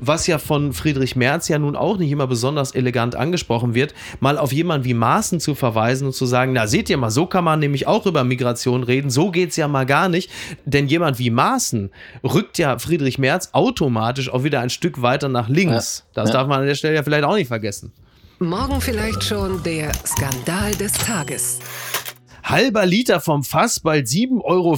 was 0.00 0.26
ja 0.26 0.38
von 0.38 0.72
Friedrich 0.72 1.16
Merz 1.16 1.48
ja 1.48 1.58
nun 1.58 1.76
auch 1.76 1.98
nicht 1.98 2.10
immer 2.10 2.26
besonders 2.26 2.74
elegant 2.74 3.16
angesprochen 3.16 3.74
wird, 3.74 3.94
mal 4.20 4.38
auf 4.38 4.52
jemanden 4.52 4.84
wie 4.84 4.94
Maaßen 4.94 5.40
zu 5.40 5.54
verweisen 5.54 6.06
und 6.06 6.12
zu 6.14 6.26
sagen, 6.26 6.52
na 6.52 6.66
seht 6.66 6.90
ihr 6.90 6.96
mal, 6.96 7.10
so 7.10 7.26
kann 7.26 7.44
man 7.44 7.60
nämlich 7.60 7.86
auch 7.86 8.06
über 8.06 8.24
Migration 8.24 8.82
reden, 8.82 9.10
so 9.10 9.30
geht 9.30 9.50
es 9.50 9.56
ja 9.56 9.68
mal 9.68 9.86
gar 9.86 10.08
nicht, 10.08 10.30
denn 10.64 10.86
jemand 10.86 11.18
wie 11.18 11.30
Maaßen 11.30 11.90
rückt 12.22 12.58
ja 12.58 12.78
Friedrich 12.78 13.18
Merz 13.18 13.50
automatisch 13.52 14.30
auch 14.30 14.44
wieder 14.44 14.60
ein 14.60 14.70
Stück 14.70 15.02
weiter 15.02 15.28
nach 15.28 15.48
links. 15.48 16.04
Ja. 16.06 16.22
Das 16.22 16.30
ja. 16.30 16.34
darf 16.34 16.48
man 16.48 16.60
an 16.60 16.66
der 16.66 16.74
Stelle 16.74 16.94
ja 16.94 17.02
vielleicht 17.02 17.24
auch 17.24 17.34
nicht 17.34 17.48
vergessen. 17.48 17.92
Morgen 18.40 18.80
vielleicht 18.80 19.22
schon 19.22 19.62
der 19.62 19.92
Skandal 20.04 20.72
des 20.72 20.92
Tages. 20.92 21.60
Halber 22.44 22.84
Liter 22.84 23.20
vom 23.20 23.42
Fass, 23.42 23.80
bald 23.80 24.06
7,50 24.06 24.42
Euro. 24.44 24.76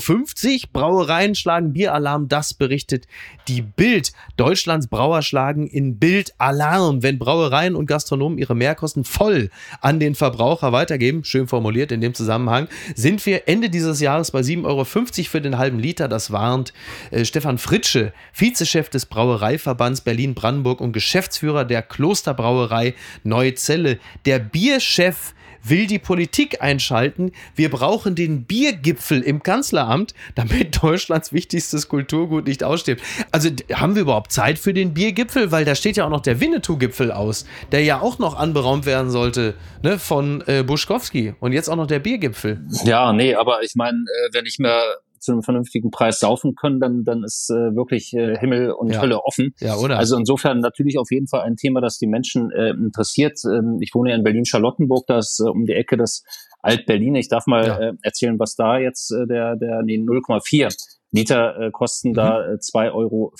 Brauereien 0.73 1.35
schlagen 1.35 1.73
Bieralarm, 1.73 2.29
das 2.29 2.55
berichtet 2.55 3.09
die 3.49 3.61
Bild. 3.61 4.13
Deutschlands 4.37 4.87
Brauer 4.87 5.23
schlagen 5.23 5.67
in 5.67 5.99
Bild 5.99 6.33
Alarm, 6.39 7.03
wenn 7.03 7.19
Brauereien 7.19 7.75
und 7.75 7.87
Gastronomen 7.87 8.39
ihre 8.39 8.55
Mehrkosten 8.55 9.03
voll 9.03 9.51
an 9.81 9.99
den 9.99 10.15
Verbraucher 10.15 10.71
weitergeben. 10.71 11.25
Schön 11.25 11.49
formuliert 11.49 11.91
in 11.91 12.01
dem 12.01 12.15
Zusammenhang. 12.15 12.69
Sind 12.95 13.27
wir 13.27 13.49
Ende 13.49 13.69
dieses 13.69 14.01
Jahres 14.01 14.31
bei 14.31 14.43
7,50 14.43 14.65
Euro 14.65 14.85
für 14.85 15.41
den 15.41 15.59
halben 15.59 15.81
Liter. 15.81 16.07
Das 16.07 16.31
warnt 16.31 16.73
äh, 17.11 17.25
Stefan 17.25 17.59
Fritsche, 17.59 18.13
Vizechef 18.33 18.91
des 18.91 19.07
Brauereiverbands 19.07 20.03
Berlin-Brandenburg 20.03 20.81
und 20.81 20.93
Geschäftsführer 20.93 21.65
der 21.65 21.83
Klosterbrauerei 21.83 22.95
Neuzelle. 23.25 23.99
Der 24.25 24.39
Bierchef 24.39 25.35
will 25.69 25.87
die 25.87 25.99
Politik 25.99 26.63
einschalten. 26.63 27.33
Wir 27.55 27.71
brauchen 27.71 28.15
den 28.15 28.45
Biergipfel 28.45 29.23
im 29.23 29.43
Kanzleramt, 29.43 30.15
damit 30.35 30.83
Deutschlands 30.83 31.33
wichtigstes 31.33 31.89
Kulturgut 31.89 32.47
nicht 32.47 32.65
ausstirbt. 32.65 33.03
Also 33.33 33.51
haben 33.73 33.95
wir 33.95 34.03
überhaupt 34.03 34.33
Zeit 34.33 34.59
für 34.59 34.75
den 34.75 34.95
Biergipfel? 34.95 35.53
Weil 35.53 35.65
da 35.65 35.75
steht 35.75 35.97
ja 35.97 36.05
auch 36.05 36.11
noch 36.11 36.21
der 36.21 36.41
Winnetou-Gipfel 36.41 37.13
aus, 37.13 37.47
der 37.73 37.83
ja 37.83 38.01
auch 38.01 38.19
noch 38.19 38.37
anberaumt 38.37 38.87
werden 38.87 39.11
sollte 39.11 39.55
ne, 39.83 39.99
von 39.99 40.43
äh, 40.47 40.63
Buschkowski. 40.63 41.35
Und 41.41 41.53
jetzt 41.53 41.69
auch 41.69 41.77
noch 41.77 41.87
der 41.87 41.99
Biergipfel. 41.99 42.61
Ja, 42.85 43.13
nee, 43.13 43.35
aber 43.35 43.63
ich 43.63 43.75
meine, 43.75 43.99
äh, 43.99 44.29
wenn 44.33 44.47
ich 44.47 44.59
mir 44.59 44.81
zu 45.21 45.33
einem 45.33 45.43
vernünftigen 45.43 45.91
Preis 45.91 46.21
saufen 46.21 46.55
können, 46.55 46.81
dann, 46.81 47.05
dann 47.05 47.25
ist 47.25 47.51
äh, 47.51 47.75
wirklich 47.75 48.13
äh, 48.15 48.39
Himmel 48.39 48.71
und 48.71 48.93
ja. 48.93 49.01
Hölle 49.01 49.23
offen. 49.23 49.55
Ja, 49.61 49.77
oder? 49.77 49.99
Also 49.99 50.17
insofern 50.17 50.61
natürlich 50.61 50.99
auf 50.99 51.11
jeden 51.11 51.27
Fall 51.29 51.43
ein 51.43 51.57
Thema, 51.57 51.81
das 51.81 51.99
die 51.99 52.07
Menschen 52.07 52.51
äh, 52.51 52.71
interessiert. 52.71 53.39
Ähm, 53.45 53.79
ich 53.81 53.95
wohne 53.95 54.11
ja 54.11 54.17
in 54.17 54.23
Berlin-Charlottenburg, 54.23 55.07
da 55.07 55.19
ist 55.19 55.41
äh, 55.41 55.49
um 55.49 55.67
die 55.67 55.75
Ecke 55.75 55.97
das 55.97 56.23
Alt-Berlin. 56.61 57.15
Ich 57.15 57.29
darf 57.29 57.47
mal 57.47 57.67
ja. 57.67 57.79
äh, 57.79 57.93
erzählen, 58.03 58.39
was 58.39 58.55
da 58.57 58.79
jetzt 58.79 59.13
äh, 59.13 59.27
der, 59.27 59.57
der 59.57 59.83
nee, 59.83 59.99
0,4 59.99 60.75
Liter 61.13 61.59
äh, 61.61 61.71
kosten 61.71 62.11
mhm. 62.11 62.15
da 62.15 62.45
äh, 62.45 62.55
2,50 62.55 62.93
Euro. 62.93 63.33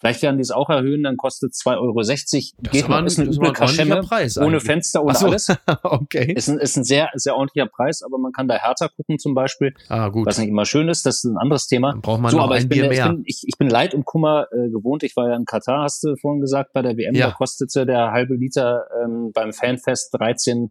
Vielleicht 0.00 0.22
werden 0.22 0.38
die 0.38 0.42
es 0.42 0.50
auch 0.50 0.70
erhöhen, 0.70 1.02
dann 1.02 1.18
kostet 1.18 1.52
2,60 1.52 1.76
Euro. 1.78 2.00
Das 2.00 2.72
Geht 2.72 2.88
mal, 2.88 3.06
ist 3.06 3.18
ein 3.18 3.30
üble 3.30 3.52
Kaschemme, 3.52 4.00
Preis 4.00 4.38
ohne 4.38 4.58
Fenster, 4.60 5.04
ohne 5.04 5.14
so. 5.14 5.26
alles. 5.26 5.48
okay. 5.82 6.32
Ist 6.32 6.48
ein, 6.48 6.58
ist 6.58 6.76
ein 6.78 6.84
sehr, 6.84 7.10
sehr 7.14 7.36
ordentlicher 7.36 7.66
Preis, 7.66 8.02
aber 8.02 8.16
man 8.16 8.32
kann 8.32 8.48
da 8.48 8.54
härter 8.54 8.88
gucken 8.88 9.18
zum 9.18 9.34
Beispiel. 9.34 9.74
Ah, 9.90 10.08
gut. 10.08 10.26
Was 10.26 10.38
nicht 10.38 10.48
immer 10.48 10.64
schön 10.64 10.88
ist, 10.88 11.04
das 11.04 11.16
ist 11.16 11.24
ein 11.24 11.36
anderes 11.36 11.66
Thema. 11.66 11.90
Dann 11.90 12.00
braucht 12.00 12.20
man 12.22 12.30
so, 12.30 12.38
noch 12.38 12.44
aber 12.44 12.54
ein 12.54 12.62
ich 12.62 12.68
Bier 12.70 12.88
bin, 12.88 12.90
mehr. 12.90 13.04
Ich 13.04 13.12
bin, 13.12 13.22
ich, 13.26 13.44
ich 13.46 13.58
bin 13.58 13.68
Leid 13.68 13.92
und 13.92 14.06
Kummer 14.06 14.46
äh, 14.52 14.70
gewohnt. 14.70 15.02
Ich 15.02 15.16
war 15.16 15.28
ja 15.28 15.36
in 15.36 15.44
Katar, 15.44 15.82
hast 15.82 16.02
du 16.02 16.16
vorhin 16.16 16.40
gesagt, 16.40 16.72
bei 16.72 16.80
der 16.80 16.96
WM. 16.96 17.14
Ja. 17.14 17.26
Da 17.26 17.32
kostete 17.34 17.84
der 17.84 18.10
halbe 18.10 18.36
Liter 18.36 18.86
ähm, 19.04 19.32
beim 19.34 19.52
Fanfest 19.52 20.14
13 20.18 20.70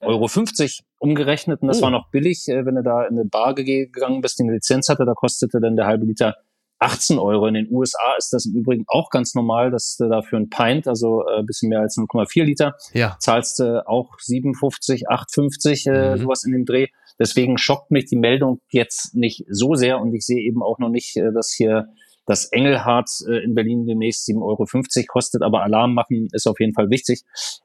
Euro 0.00 0.28
50 0.28 0.84
umgerechnet 0.98 1.60
und 1.60 1.68
das 1.68 1.80
oh. 1.80 1.82
war 1.82 1.90
noch 1.90 2.10
billig, 2.10 2.46
äh, 2.48 2.64
wenn 2.64 2.76
du 2.76 2.82
da 2.82 3.04
in 3.04 3.18
eine 3.18 3.24
Bar 3.24 3.54
gegangen 3.54 4.20
bist, 4.20 4.38
die 4.38 4.44
eine 4.44 4.52
Lizenz 4.52 4.88
hatte, 4.88 5.04
da 5.04 5.12
kostete 5.12 5.60
dann 5.60 5.76
der 5.76 5.86
halbe 5.86 6.06
Liter 6.06 6.36
18 6.80 7.18
Euro. 7.18 7.46
In 7.46 7.54
den 7.54 7.68
USA 7.70 8.16
ist 8.18 8.32
das 8.32 8.46
im 8.46 8.54
Übrigen 8.54 8.84
auch 8.88 9.10
ganz 9.10 9.34
normal, 9.34 9.70
dass 9.70 9.96
du 9.96 10.08
dafür 10.08 10.38
ein 10.38 10.48
Pint, 10.48 10.88
also 10.88 11.22
äh, 11.28 11.42
bisschen 11.42 11.68
mehr 11.68 11.80
als 11.80 11.96
0,4 11.96 12.44
Liter, 12.44 12.74
ja. 12.92 13.16
zahlst 13.20 13.58
du 13.58 13.86
auch 13.86 14.18
57, 14.18 15.08
8,50, 15.08 15.90
äh, 15.90 16.16
mhm. 16.16 16.22
sowas 16.22 16.44
in 16.44 16.52
dem 16.52 16.64
Dreh. 16.64 16.88
Deswegen 17.18 17.58
schockt 17.58 17.90
mich 17.90 18.06
die 18.06 18.16
Meldung 18.16 18.60
jetzt 18.70 19.14
nicht 19.14 19.44
so 19.48 19.74
sehr 19.74 20.00
und 20.00 20.14
ich 20.14 20.24
sehe 20.24 20.40
eben 20.42 20.62
auch 20.62 20.78
noch 20.78 20.88
nicht, 20.88 21.16
äh, 21.16 21.32
dass 21.32 21.52
hier 21.52 21.88
das 22.26 22.46
Engelhardt 22.46 23.10
äh, 23.28 23.44
in 23.44 23.54
Berlin 23.54 23.86
demnächst 23.86 24.26
7,50 24.28 24.40
Euro 24.42 24.66
kostet, 25.06 25.42
aber 25.42 25.62
Alarm 25.62 25.94
machen 25.94 26.28
ist 26.32 26.46
auf 26.46 26.60
jeden 26.60 26.72
Fall 26.72 26.88
wichtig. 26.88 27.24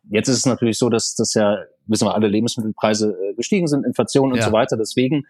Jetzt 0.09 0.27
ist 0.27 0.37
es 0.37 0.45
natürlich 0.45 0.77
so, 0.77 0.89
dass, 0.89 1.15
dass 1.15 1.33
ja, 1.35 1.57
wissen 1.87 2.07
wir 2.07 2.15
alle, 2.15 2.27
Lebensmittelpreise 2.27 3.15
gestiegen 3.37 3.67
sind, 3.67 3.85
Inflation 3.85 4.31
und 4.31 4.39
ja. 4.39 4.45
so 4.45 4.51
weiter. 4.51 4.75
Deswegen 4.75 5.23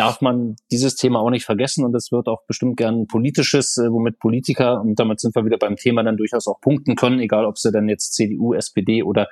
darf 0.00 0.20
man 0.20 0.56
dieses 0.70 0.96
Thema 0.96 1.20
auch 1.20 1.30
nicht 1.30 1.44
vergessen 1.44 1.84
und 1.84 1.94
es 1.94 2.10
wird 2.12 2.26
auch 2.28 2.42
bestimmt 2.46 2.76
gern 2.76 3.06
politisches, 3.06 3.76
äh, 3.78 3.90
womit 3.90 4.18
Politiker, 4.18 4.80
und 4.80 4.98
damit 4.98 5.20
sind 5.20 5.34
wir 5.34 5.44
wieder 5.44 5.58
beim 5.58 5.76
Thema, 5.76 6.02
dann 6.02 6.16
durchaus 6.16 6.46
auch 6.46 6.60
punkten 6.60 6.96
können, 6.96 7.20
egal 7.20 7.44
ob 7.44 7.58
sie 7.58 7.70
dann 7.70 7.88
jetzt 7.88 8.14
CDU, 8.14 8.54
SPD 8.54 9.02
oder 9.02 9.28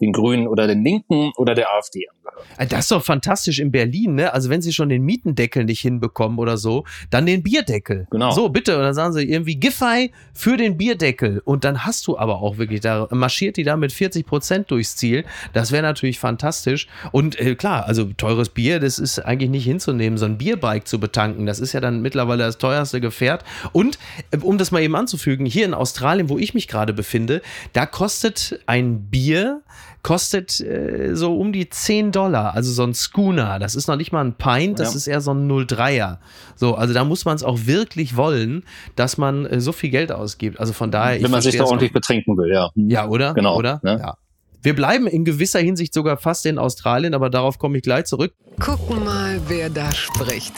den 0.00 0.12
Grünen 0.12 0.46
oder 0.46 0.66
den 0.66 0.82
Linken 0.82 1.32
oder 1.36 1.54
der 1.54 1.72
AfD 1.74 2.06
angehören. 2.08 2.46
Äh, 2.58 2.66
das 2.66 2.80
ist 2.80 2.90
doch 2.90 3.04
fantastisch 3.04 3.58
in 3.58 3.70
Berlin, 3.70 4.14
ne? 4.14 4.32
Also 4.32 4.50
wenn 4.50 4.62
sie 4.62 4.72
schon 4.72 4.88
den 4.88 5.02
Mietendeckel 5.02 5.64
nicht 5.64 5.80
hinbekommen 5.80 6.38
oder 6.38 6.56
so, 6.56 6.84
dann 7.10 7.26
den 7.26 7.42
Bierdeckel. 7.42 8.06
Genau. 8.10 8.30
So, 8.30 8.48
bitte. 8.48 8.76
Und 8.76 8.82
dann 8.82 8.94
sagen 8.94 9.12
sie 9.12 9.24
irgendwie 9.24 9.56
Giffey 9.56 10.12
für 10.32 10.56
den 10.56 10.76
Bierdeckel. 10.76 11.40
Und 11.44 11.64
dann 11.64 11.84
hast 11.84 12.06
du 12.06 12.18
aber 12.18 12.42
auch 12.42 12.58
wirklich, 12.58 12.80
da 12.80 13.08
marschiert 13.10 13.56
die 13.56 13.62
da 13.62 13.76
mit 13.76 13.92
40 13.92 14.26
Prozent 14.26 14.70
durchs 14.70 14.96
Ziel. 14.96 15.24
Das 15.52 15.72
wäre 15.72 15.82
natürlich 15.82 16.18
fantastisch. 16.18 16.88
Und 17.12 17.38
äh, 17.38 17.54
klar, 17.54 17.86
also 17.86 18.04
teures 18.04 18.48
Bier, 18.50 18.80
das 18.80 18.98
ist 18.98 19.18
eigentlich 19.18 19.50
nicht 19.50 19.64
hinzunehmen, 19.64 20.09
so 20.18 20.26
ein 20.26 20.38
Bierbike 20.38 20.86
zu 20.86 21.00
betanken. 21.00 21.46
Das 21.46 21.60
ist 21.60 21.72
ja 21.72 21.80
dann 21.80 22.02
mittlerweile 22.02 22.44
das 22.44 22.58
teuerste 22.58 23.00
Gefährt. 23.00 23.44
Und 23.72 23.98
äh, 24.30 24.38
um 24.38 24.58
das 24.58 24.70
mal 24.70 24.82
eben 24.82 24.96
anzufügen, 24.96 25.46
hier 25.46 25.64
in 25.64 25.74
Australien, 25.74 26.28
wo 26.28 26.38
ich 26.38 26.54
mich 26.54 26.68
gerade 26.68 26.92
befinde, 26.92 27.42
da 27.72 27.86
kostet 27.86 28.60
ein 28.66 29.10
Bier 29.10 29.62
kostet 30.02 30.60
äh, 30.60 31.14
so 31.14 31.36
um 31.36 31.52
die 31.52 31.68
10 31.68 32.12
Dollar. 32.12 32.54
Also 32.54 32.72
so 32.72 32.84
ein 32.84 32.94
Schooner. 32.94 33.58
Das 33.58 33.74
ist 33.74 33.86
noch 33.86 33.96
nicht 33.96 34.12
mal 34.12 34.24
ein 34.24 34.34
Pint, 34.34 34.78
das 34.78 34.92
ja. 34.92 34.96
ist 34.96 35.06
eher 35.06 35.20
so 35.20 35.32
ein 35.32 35.50
03er. 35.50 36.18
So, 36.56 36.74
also 36.74 36.94
da 36.94 37.04
muss 37.04 37.24
man 37.24 37.36
es 37.36 37.42
auch 37.42 37.66
wirklich 37.66 38.16
wollen, 38.16 38.64
dass 38.96 39.18
man 39.18 39.46
äh, 39.46 39.60
so 39.60 39.72
viel 39.72 39.90
Geld 39.90 40.12
ausgibt. 40.12 40.58
Also 40.60 40.72
von 40.72 40.90
daher. 40.90 41.22
Wenn 41.22 41.30
man 41.30 41.42
sich 41.42 41.56
da 41.56 41.64
ordentlich 41.64 41.92
betrinken 41.92 42.36
will, 42.36 42.50
ja. 42.50 42.70
Ja, 42.74 43.08
oder? 43.08 43.34
Genau. 43.34 43.56
Oder? 43.56 43.80
Ne? 43.82 43.98
Ja. 44.00 44.16
Wir 44.62 44.74
bleiben 44.74 45.06
in 45.06 45.24
gewisser 45.24 45.60
Hinsicht 45.60 45.94
sogar 45.94 46.18
fast 46.18 46.44
in 46.44 46.58
Australien, 46.58 47.14
aber 47.14 47.30
darauf 47.30 47.58
komme 47.58 47.78
ich 47.78 47.82
gleich 47.82 48.04
zurück. 48.04 48.34
Gucken 48.58 49.04
mal, 49.04 49.40
wer 49.48 49.70
da 49.70 49.90
spricht. 49.92 50.52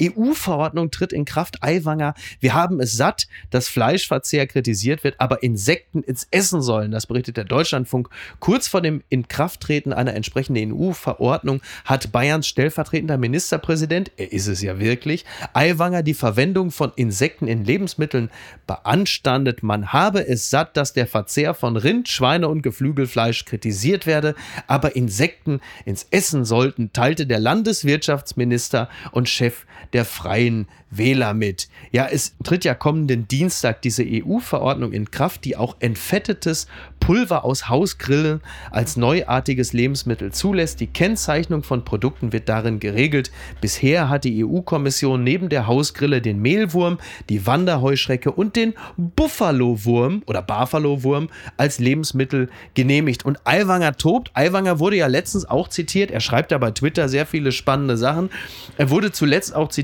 EU-Verordnung 0.00 0.90
tritt 0.90 1.12
in 1.12 1.24
Kraft. 1.24 1.62
Eiwanger, 1.62 2.14
wir 2.40 2.54
haben 2.54 2.80
es 2.80 2.96
satt, 2.96 3.26
dass 3.50 3.68
Fleischverzehr 3.68 4.46
kritisiert 4.46 5.04
wird, 5.04 5.16
aber 5.18 5.42
Insekten 5.42 6.02
ins 6.02 6.26
Essen 6.30 6.62
sollen. 6.62 6.90
Das 6.90 7.06
berichtet 7.06 7.36
der 7.36 7.44
Deutschlandfunk. 7.44 8.08
Kurz 8.40 8.68
vor 8.68 8.80
dem 8.80 9.02
Inkrafttreten 9.08 9.92
einer 9.92 10.14
entsprechenden 10.14 10.72
EU-Verordnung 10.72 11.60
hat 11.84 12.12
Bayerns 12.12 12.46
stellvertretender 12.46 13.18
Ministerpräsident, 13.18 14.12
er 14.16 14.32
ist 14.32 14.46
es 14.46 14.62
ja 14.62 14.78
wirklich, 14.78 15.24
Eiwanger 15.52 16.02
die 16.02 16.14
Verwendung 16.14 16.70
von 16.70 16.92
Insekten 16.96 17.46
in 17.46 17.64
Lebensmitteln 17.64 18.30
beanstandet. 18.66 19.62
Man 19.62 19.92
habe 19.92 20.26
es 20.26 20.50
satt, 20.50 20.76
dass 20.76 20.92
der 20.92 21.06
Verzehr 21.06 21.54
von 21.54 21.76
Rind, 21.76 22.08
Schweine 22.08 22.48
und 22.48 22.62
Geflügelfleisch 22.62 23.44
kritisiert 23.44 24.06
werde, 24.06 24.34
aber 24.66 24.96
Insekten 24.96 25.60
ins 25.84 26.06
Essen 26.10 26.44
sollten, 26.44 26.92
teilte 26.92 27.26
der 27.26 27.40
Landeswirtschaftsminister 27.40 28.88
und 29.12 29.28
Chef 29.28 29.64
der 29.94 30.04
Freien 30.04 30.66
Wähler 30.90 31.34
mit. 31.34 31.68
Ja, 31.90 32.06
es 32.10 32.36
tritt 32.42 32.64
ja 32.64 32.74
kommenden 32.74 33.26
Dienstag 33.28 33.82
diese 33.82 34.04
EU-Verordnung 34.04 34.92
in 34.92 35.10
Kraft, 35.10 35.44
die 35.44 35.56
auch 35.56 35.76
entfettetes 35.80 36.66
Pulver 37.00 37.44
aus 37.44 37.68
Hausgrillen 37.68 38.40
als 38.70 38.96
neuartiges 38.96 39.72
Lebensmittel 39.72 40.32
zulässt. 40.32 40.80
Die 40.80 40.86
Kennzeichnung 40.86 41.62
von 41.62 41.84
Produkten 41.84 42.32
wird 42.32 42.48
darin 42.48 42.80
geregelt. 42.80 43.30
Bisher 43.60 44.08
hat 44.08 44.24
die 44.24 44.44
EU-Kommission 44.44 45.22
neben 45.22 45.48
der 45.48 45.66
Hausgrille 45.66 46.22
den 46.22 46.40
Mehlwurm, 46.40 46.98
die 47.28 47.46
Wanderheuschrecke 47.46 48.32
und 48.32 48.56
den 48.56 48.74
Buffalo-Wurm 48.96 50.22
oder 50.26 50.42
Buffalo-Wurm 50.42 51.28
als 51.56 51.78
Lebensmittel 51.78 52.48
genehmigt. 52.74 53.24
Und 53.24 53.40
Aiwanger 53.44 53.96
tobt. 53.96 54.30
Aiwanger 54.34 54.78
wurde 54.78 54.96
ja 54.96 55.06
letztens 55.06 55.44
auch 55.44 55.68
zitiert. 55.68 56.10
Er 56.10 56.20
schreibt 56.20 56.52
ja 56.52 56.58
bei 56.58 56.70
Twitter 56.70 57.08
sehr 57.08 57.26
viele 57.26 57.52
spannende 57.52 57.96
Sachen. 57.96 58.30
Er 58.78 58.90
wurde 58.90 59.12
zuletzt 59.12 59.54
auch 59.54 59.68
zitiert, 59.68 59.83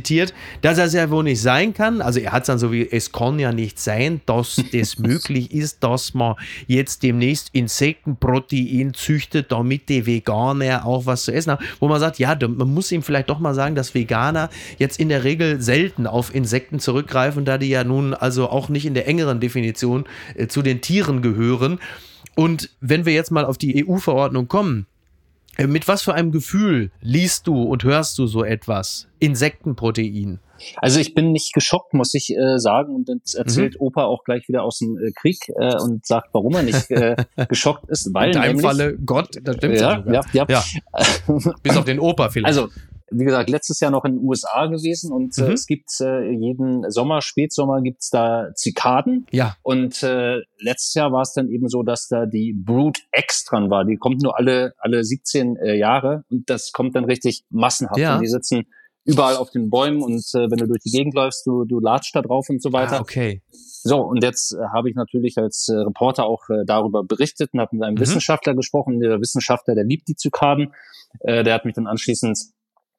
dass 0.63 0.79
er 0.79 0.87
ja 0.87 1.11
wohl 1.11 1.25
nicht 1.25 1.41
sein 1.41 1.75
kann. 1.75 2.01
Also 2.01 2.21
er 2.21 2.33
hat 2.33 2.43
es 2.43 2.47
dann 2.49 2.59
so 2.59 2.73
wie, 2.73 2.89
es 2.91 3.13
kann 3.13 3.39
ja 3.39 3.53
nicht 3.53 3.79
sein, 3.79 4.21
dass 4.27 4.61
das 4.73 4.99
möglich 4.99 5.53
ist, 5.53 5.83
dass 5.83 6.15
man 6.15 6.37
jetzt 6.67 7.03
demnächst 7.03 7.51
Insektenprotein 7.53 8.95
züchtet, 8.95 9.53
damit 9.53 9.89
die 9.89 10.07
Veganer 10.07 10.85
auch 10.85 11.07
was 11.07 11.25
zu 11.25 11.33
essen 11.33 11.53
haben. 11.53 11.65
Wo 11.79 11.89
man 11.89 12.01
sagt, 12.01 12.19
ja, 12.19 12.37
man 12.41 12.73
muss 12.73 12.93
ihm 12.93 13.03
vielleicht 13.03 13.31
doch 13.31 13.39
mal 13.39 13.55
sagen, 13.55 13.75
dass 13.75 13.95
Veganer 13.95 14.51
jetzt 14.79 14.99
in 15.01 15.09
der 15.09 15.25
Regel 15.25 15.61
selten 15.61 16.07
auf 16.07 16.35
Insekten 16.35 16.81
zurückgreifen, 16.81 17.45
da 17.45 17.59
die 17.59 17.69
ja 17.69 17.85
nun 17.85 18.15
also 18.15 18.49
auch 18.49 18.69
nicht 18.69 18.87
in 18.87 18.95
der 18.95 19.09
engeren 19.09 19.41
Definition 19.41 20.05
äh, 20.35 20.47
zu 20.47 20.63
den 20.63 20.81
Tieren 20.81 21.23
gehören. 21.23 21.79
Und 22.35 22.71
wenn 22.81 23.05
wir 23.05 23.13
jetzt 23.13 23.31
mal 23.31 23.45
auf 23.45 23.59
die 23.59 23.87
EU-Verordnung 23.87 24.49
kommen, 24.49 24.87
mit 25.59 25.89
was 25.89 26.03
für 26.03 26.15
einem 26.15 26.33
Gefühl 26.33 26.91
liest 27.01 27.47
du 27.47 27.63
und 27.63 27.85
hörst 27.85 28.19
du 28.19 28.27
so 28.27 28.45
etwas? 28.45 29.09
Insektenprotein. 29.19 30.41
Also 30.77 31.01
ich 31.01 31.15
bin 31.15 31.33
nicht 31.33 31.53
geschockt, 31.55 31.95
muss 31.95 32.15
ich 32.15 32.35
äh, 32.37 32.59
sagen. 32.59 32.95
Und 32.95 33.09
dann 33.09 33.21
erzählt 33.35 33.75
mhm. 33.75 33.87
Opa 33.87 34.05
auch 34.05 34.25
gleich 34.25 34.49
wieder 34.49 34.63
aus 34.63 34.79
dem 34.79 34.99
äh, 34.99 35.11
Krieg 35.13 35.39
äh, 35.59 35.75
und 35.77 36.07
sagt, 36.07 36.29
warum 36.33 36.55
er 36.55 36.63
nicht 36.63 36.91
äh, 36.91 37.17
geschockt 37.49 37.89
ist. 37.89 38.13
Weil 38.13 38.29
In 38.29 38.35
deinem 38.35 38.57
nämlich, 38.57 38.67
Falle 38.67 38.99
Gott, 38.99 39.39
das 39.43 39.57
stimmt 39.57 39.81
ja, 39.81 40.05
ja, 40.07 40.21
ja, 40.33 40.47
ja. 40.49 40.65
Bis 41.63 41.77
auf 41.77 41.85
den 41.85 41.99
Opa 41.99 42.29
vielleicht. 42.29 42.47
Also 42.47 42.69
wie 43.11 43.25
gesagt, 43.25 43.51
letztes 43.51 43.81
Jahr 43.81 43.91
noch 43.91 44.05
in 44.05 44.17
den 44.17 44.25
USA 44.27 44.67
gewesen 44.67 45.13
und 45.13 45.37
äh, 45.39 45.43
mhm. 45.43 45.49
äh, 45.49 45.53
es 45.53 45.67
gibt 45.67 45.91
äh, 46.01 46.31
jeden 46.31 46.91
Sommer, 46.91 47.21
Spätsommer 47.23 47.83
gibt's 47.83 48.11
da 48.11 48.49
Zikaden. 48.55 49.27
Ja. 49.31 49.57
Und 49.63 50.03
äh, 50.03 50.41
letztes 50.59 50.95
Jahr 50.95 51.13
war 51.13 51.23
es 51.23 51.33
dann 51.33 51.49
eben 51.49 51.69
so, 51.69 51.83
dass 51.83 52.09
da 52.09 52.27
die 52.27 52.55
Brood 52.57 52.99
X 53.13 53.45
dran 53.45 53.71
war. 53.71 53.85
Die 53.85 53.97
kommt 53.97 54.23
nur 54.23 54.39
alle 54.39 54.75
alle 54.79 55.05
17 55.05 55.57
äh, 55.57 55.75
Jahre 55.77 56.25
und 56.31 56.49
das 56.49 56.73
kommt 56.73 56.95
dann 56.95 57.05
richtig 57.05 57.45
massenhaft. 57.51 57.99
Ja. 57.99 58.15
Und 58.15 58.23
die 58.23 58.29
sitzen 58.29 58.67
überall 59.05 59.37
auf 59.37 59.51
den 59.51 59.71
Bäumen 59.71 60.03
und 60.03 60.23
äh, 60.35 60.51
wenn 60.51 60.59
du 60.59 60.67
durch 60.67 60.83
die 60.83 60.91
Gegend 60.91 61.15
läufst, 61.15 61.47
du, 61.47 61.65
du 61.65 61.81
latscht 61.81 62.15
da 62.15 62.23
drauf 62.23 62.49
und 62.49 62.63
so 62.63 62.73
weiter. 62.73 62.99
Ah, 62.99 63.01
okay. 63.01 63.43
So, 63.51 64.01
und 64.03 64.23
jetzt 64.23 64.53
äh, 64.53 64.59
habe 64.75 64.91
ich 64.91 64.95
natürlich 64.95 65.39
als 65.39 65.69
äh, 65.69 65.75
Reporter 65.75 66.25
auch 66.25 66.49
äh, 66.51 66.65
darüber 66.67 67.03
berichtet 67.03 67.51
und 67.53 67.61
habe 67.61 67.77
mit 67.77 67.83
einem 67.83 67.95
mhm. 67.95 68.01
Wissenschaftler 68.01 68.55
gesprochen. 68.55 69.01
Der 69.01 69.21
Wissenschaftler, 69.21 69.75
der 69.75 69.85
liebt 69.85 70.09
die 70.09 70.17
Zykaden. 70.17 70.75
Äh, 71.21 71.45
der 71.45 71.55
hat 71.55 71.65
mich 71.65 71.75
dann 71.75 71.87
anschließend 71.87 72.39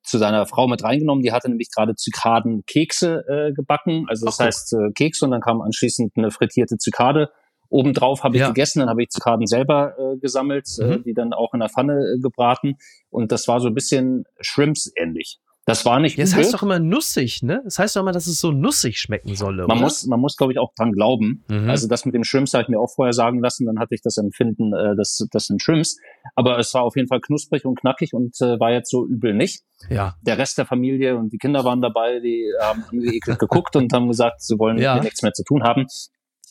zu 0.03 0.17
seiner 0.17 0.45
Frau 0.45 0.67
mit 0.67 0.83
reingenommen. 0.83 1.23
Die 1.23 1.31
hatte 1.31 1.49
nämlich 1.49 1.69
gerade 1.71 1.95
Zykadenkekse 1.95 3.23
äh, 3.27 3.53
gebacken. 3.53 4.05
Also 4.07 4.25
das 4.25 4.39
Ach, 4.39 4.45
heißt 4.45 4.73
äh, 4.73 4.91
Kekse 4.93 5.25
und 5.25 5.31
dann 5.31 5.41
kam 5.41 5.61
anschließend 5.61 6.13
eine 6.15 6.31
frittierte 6.31 6.77
Zykade. 6.77 7.29
Obendrauf 7.69 8.23
habe 8.23 8.35
ich 8.35 8.41
ja. 8.41 8.49
gegessen, 8.49 8.79
dann 8.79 8.89
habe 8.89 9.01
ich 9.01 9.09
Zykaden 9.09 9.47
selber 9.47 9.95
äh, 9.97 10.17
gesammelt, 10.17 10.67
äh, 10.79 10.83
mhm. 10.83 10.91
äh, 10.91 10.99
die 11.03 11.13
dann 11.13 11.33
auch 11.33 11.53
in 11.53 11.61
der 11.61 11.69
Pfanne 11.69 11.93
äh, 11.93 12.19
gebraten. 12.19 12.75
Und 13.09 13.31
das 13.31 13.47
war 13.47 13.61
so 13.61 13.67
ein 13.67 13.73
bisschen 13.73 14.25
Shrimps 14.41 14.91
ähnlich. 14.97 15.39
Das 15.71 15.85
war 15.85 16.01
nicht. 16.01 16.17
Ja, 16.17 16.25
das 16.25 16.35
heißt 16.35 16.53
doch 16.53 16.63
immer 16.63 16.79
nussig, 16.79 17.43
ne? 17.43 17.61
Das 17.63 17.79
heißt 17.79 17.95
doch 17.95 18.01
immer, 18.01 18.11
dass 18.11 18.27
es 18.27 18.41
so 18.41 18.51
nussig 18.51 18.99
schmecken 18.99 19.35
solle. 19.35 19.67
Man 19.67 19.77
oder? 19.77 19.85
muss, 19.85 20.05
man 20.05 20.19
muss, 20.19 20.35
glaube 20.35 20.51
ich, 20.51 20.59
auch 20.59 20.73
dran 20.75 20.91
glauben. 20.91 21.45
Mhm. 21.47 21.69
Also 21.69 21.87
das 21.87 22.05
mit 22.05 22.13
dem 22.13 22.25
Shrimps 22.25 22.53
habe 22.53 22.63
ich 22.63 22.67
mir 22.67 22.77
auch 22.77 22.93
vorher 22.93 23.13
sagen 23.13 23.39
lassen. 23.39 23.65
Dann 23.65 23.79
hatte 23.79 23.95
ich 23.95 24.01
das 24.01 24.17
Empfinden, 24.17 24.73
äh, 24.73 24.97
das, 24.97 25.25
das 25.31 25.45
sind 25.45 25.61
Shrimps. 25.61 25.97
Aber 26.35 26.59
es 26.59 26.73
war 26.73 26.83
auf 26.83 26.97
jeden 26.97 27.07
Fall 27.07 27.21
knusprig 27.21 27.63
und 27.63 27.79
knackig 27.79 28.13
und 28.13 28.35
äh, 28.41 28.59
war 28.59 28.73
jetzt 28.73 28.91
so 28.91 29.07
übel 29.07 29.33
nicht. 29.33 29.61
Ja. 29.89 30.15
Der 30.21 30.37
Rest 30.37 30.57
der 30.57 30.65
Familie 30.65 31.15
und 31.15 31.31
die 31.31 31.37
Kinder 31.37 31.63
waren 31.63 31.81
dabei, 31.81 32.19
die 32.19 32.51
haben 32.59 32.83
angeekelt 32.91 33.39
geguckt 33.39 33.77
und 33.77 33.93
haben 33.93 34.09
gesagt, 34.09 34.41
sie 34.41 34.59
wollen 34.59 34.77
ja. 34.77 34.99
nichts 35.01 35.21
mehr 35.21 35.31
zu 35.31 35.45
tun 35.45 35.63
haben. 35.63 35.85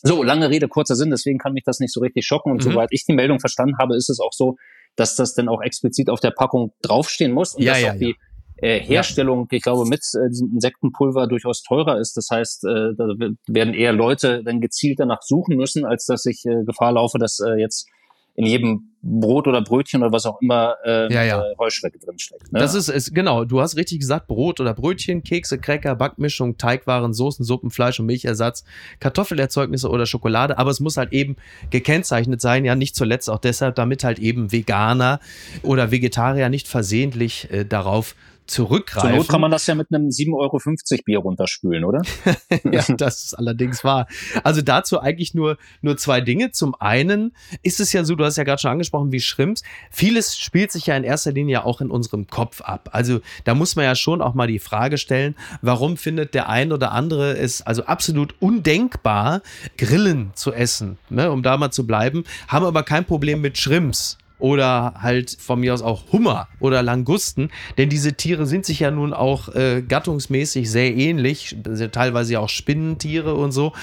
So, 0.01 0.23
lange 0.23 0.49
Rede, 0.49 0.67
kurzer 0.67 0.95
Sinn. 0.95 1.11
Deswegen 1.11 1.37
kann 1.37 1.53
mich 1.53 1.63
das 1.63 1.79
nicht 1.79 1.93
so 1.93 1.99
richtig 1.99 2.25
schocken. 2.25 2.51
Und 2.51 2.65
mhm. 2.65 2.71
soweit 2.71 2.89
ich 2.91 3.05
die 3.05 3.13
Meldung 3.13 3.39
verstanden 3.39 3.75
habe, 3.79 3.95
ist 3.95 4.09
es 4.09 4.19
auch 4.19 4.33
so, 4.33 4.55
dass 4.95 5.15
das 5.15 5.35
dann 5.35 5.47
auch 5.47 5.61
explizit 5.61 6.09
auf 6.09 6.19
der 6.19 6.31
Packung 6.31 6.73
draufstehen 6.81 7.31
muss 7.31 7.55
und 7.55 7.61
ja, 7.63 7.73
dass 7.73 7.81
ja, 7.81 7.93
auch 7.93 7.97
die 7.97 8.15
äh, 8.61 8.79
Herstellung, 8.79 9.47
ja. 9.51 9.57
ich 9.57 9.63
glaube, 9.63 9.85
mit 9.89 10.01
äh, 10.13 10.29
diesem 10.29 10.53
Insektenpulver 10.53 11.27
durchaus 11.27 11.63
teurer 11.63 11.99
ist. 11.99 12.15
Das 12.15 12.29
heißt, 12.31 12.63
äh, 12.65 12.93
da 12.95 13.05
werden 13.47 13.73
eher 13.73 13.91
Leute 13.91 14.43
dann 14.43 14.61
gezielt 14.61 14.99
danach 14.99 15.21
suchen 15.23 15.57
müssen, 15.57 15.83
als 15.85 16.05
dass 16.05 16.25
ich 16.25 16.45
äh, 16.45 16.63
Gefahr 16.63 16.93
laufe, 16.93 17.17
dass 17.17 17.39
äh, 17.39 17.59
jetzt 17.59 17.89
in 18.35 18.45
jedem 18.45 18.91
Brot 19.03 19.47
oder 19.47 19.61
Brötchen 19.61 20.01
oder 20.01 20.11
was 20.11 20.25
auch 20.25 20.39
immer 20.41 20.75
äh, 20.85 21.11
ja, 21.11 21.23
ja. 21.23 21.41
Äh, 21.41 21.55
Heuschrecke 21.57 21.99
drinsteckt. 21.99 22.53
Ne? 22.53 22.59
Das 22.59 22.75
ist, 22.75 22.87
ist, 22.87 23.13
genau, 23.13 23.45
du 23.45 23.59
hast 23.59 23.75
richtig 23.75 23.99
gesagt, 23.99 24.27
Brot 24.27 24.59
oder 24.59 24.73
Brötchen, 24.73 25.23
Kekse, 25.23 25.57
Cracker, 25.57 25.95
Backmischung, 25.95 26.57
Teigwaren, 26.57 27.13
Soßen, 27.13 27.43
Suppen, 27.43 27.71
Fleisch 27.71 27.99
und 27.99 28.05
Milchersatz, 28.05 28.63
Kartoffelerzeugnisse 28.99 29.89
oder 29.89 30.05
Schokolade, 30.05 30.57
aber 30.57 30.69
es 30.69 30.79
muss 30.79 30.97
halt 30.97 31.13
eben 31.13 31.35
gekennzeichnet 31.71 32.41
sein, 32.41 32.63
ja 32.63 32.75
nicht 32.75 32.95
zuletzt 32.95 33.29
auch 33.29 33.39
deshalb, 33.39 33.75
damit 33.75 34.03
halt 34.03 34.19
eben 34.19 34.51
Veganer 34.51 35.19
oder 35.63 35.91
Vegetarier 35.91 36.49
nicht 36.49 36.67
versehentlich 36.67 37.51
äh, 37.51 37.65
darauf 37.65 38.15
zurückgreifen. 38.51 39.09
Zur 39.09 39.17
Not 39.17 39.27
kann 39.29 39.41
man 39.41 39.51
das 39.51 39.65
ja 39.67 39.75
mit 39.75 39.87
einem 39.91 40.09
7,50 40.09 40.33
Euro 40.35 40.59
Bier 41.05 41.19
runterspülen, 41.19 41.83
oder? 41.83 42.01
ja, 42.71 42.83
das 42.95 43.23
ist 43.23 43.33
allerdings 43.33 43.83
wahr. 43.83 44.07
Also 44.43 44.61
dazu 44.61 44.99
eigentlich 44.99 45.33
nur, 45.33 45.57
nur 45.81 45.97
zwei 45.97 46.21
Dinge. 46.21 46.51
Zum 46.51 46.75
einen 46.79 47.33
ist 47.63 47.79
es 47.79 47.93
ja 47.93 48.03
so, 48.03 48.15
du 48.15 48.25
hast 48.25 48.37
ja 48.37 48.43
gerade 48.43 48.61
schon 48.61 48.71
angesprochen, 48.71 49.11
wie 49.11 49.19
Shrimps. 49.19 49.63
Vieles 49.89 50.37
spielt 50.37 50.71
sich 50.71 50.87
ja 50.87 50.97
in 50.97 51.03
erster 51.03 51.31
Linie 51.31 51.65
auch 51.65 51.81
in 51.81 51.89
unserem 51.89 52.27
Kopf 52.27 52.61
ab. 52.61 52.89
Also 52.91 53.21
da 53.45 53.55
muss 53.55 53.75
man 53.75 53.85
ja 53.85 53.95
schon 53.95 54.21
auch 54.21 54.33
mal 54.33 54.47
die 54.47 54.59
Frage 54.59 54.97
stellen, 54.97 55.35
warum 55.61 55.97
findet 55.97 56.33
der 56.33 56.49
ein 56.49 56.71
oder 56.71 56.91
andere 56.91 57.37
es 57.37 57.61
also 57.61 57.85
absolut 57.85 58.35
undenkbar, 58.39 59.41
Grillen 59.77 60.31
zu 60.35 60.53
essen, 60.53 60.97
ne, 61.09 61.31
um 61.31 61.43
da 61.43 61.57
mal 61.57 61.71
zu 61.71 61.87
bleiben, 61.87 62.23
haben 62.47 62.65
aber 62.65 62.83
kein 62.83 63.05
Problem 63.05 63.41
mit 63.41 63.57
Shrimps 63.57 64.17
oder 64.41 64.95
halt 64.99 65.37
von 65.39 65.59
mir 65.59 65.73
aus 65.73 65.81
auch 65.81 66.11
Hummer 66.11 66.47
oder 66.59 66.81
Langusten, 66.81 67.51
denn 67.77 67.89
diese 67.89 68.13
Tiere 68.13 68.45
sind 68.45 68.65
sich 68.65 68.79
ja 68.79 68.91
nun 68.91 69.13
auch 69.13 69.53
äh, 69.55 69.83
gattungsmäßig 69.87 70.69
sehr 70.69 70.95
ähnlich, 70.95 71.55
teilweise 71.91 72.39
auch 72.39 72.49
Spinnentiere 72.49 73.35
und 73.35 73.51
so. 73.51 73.73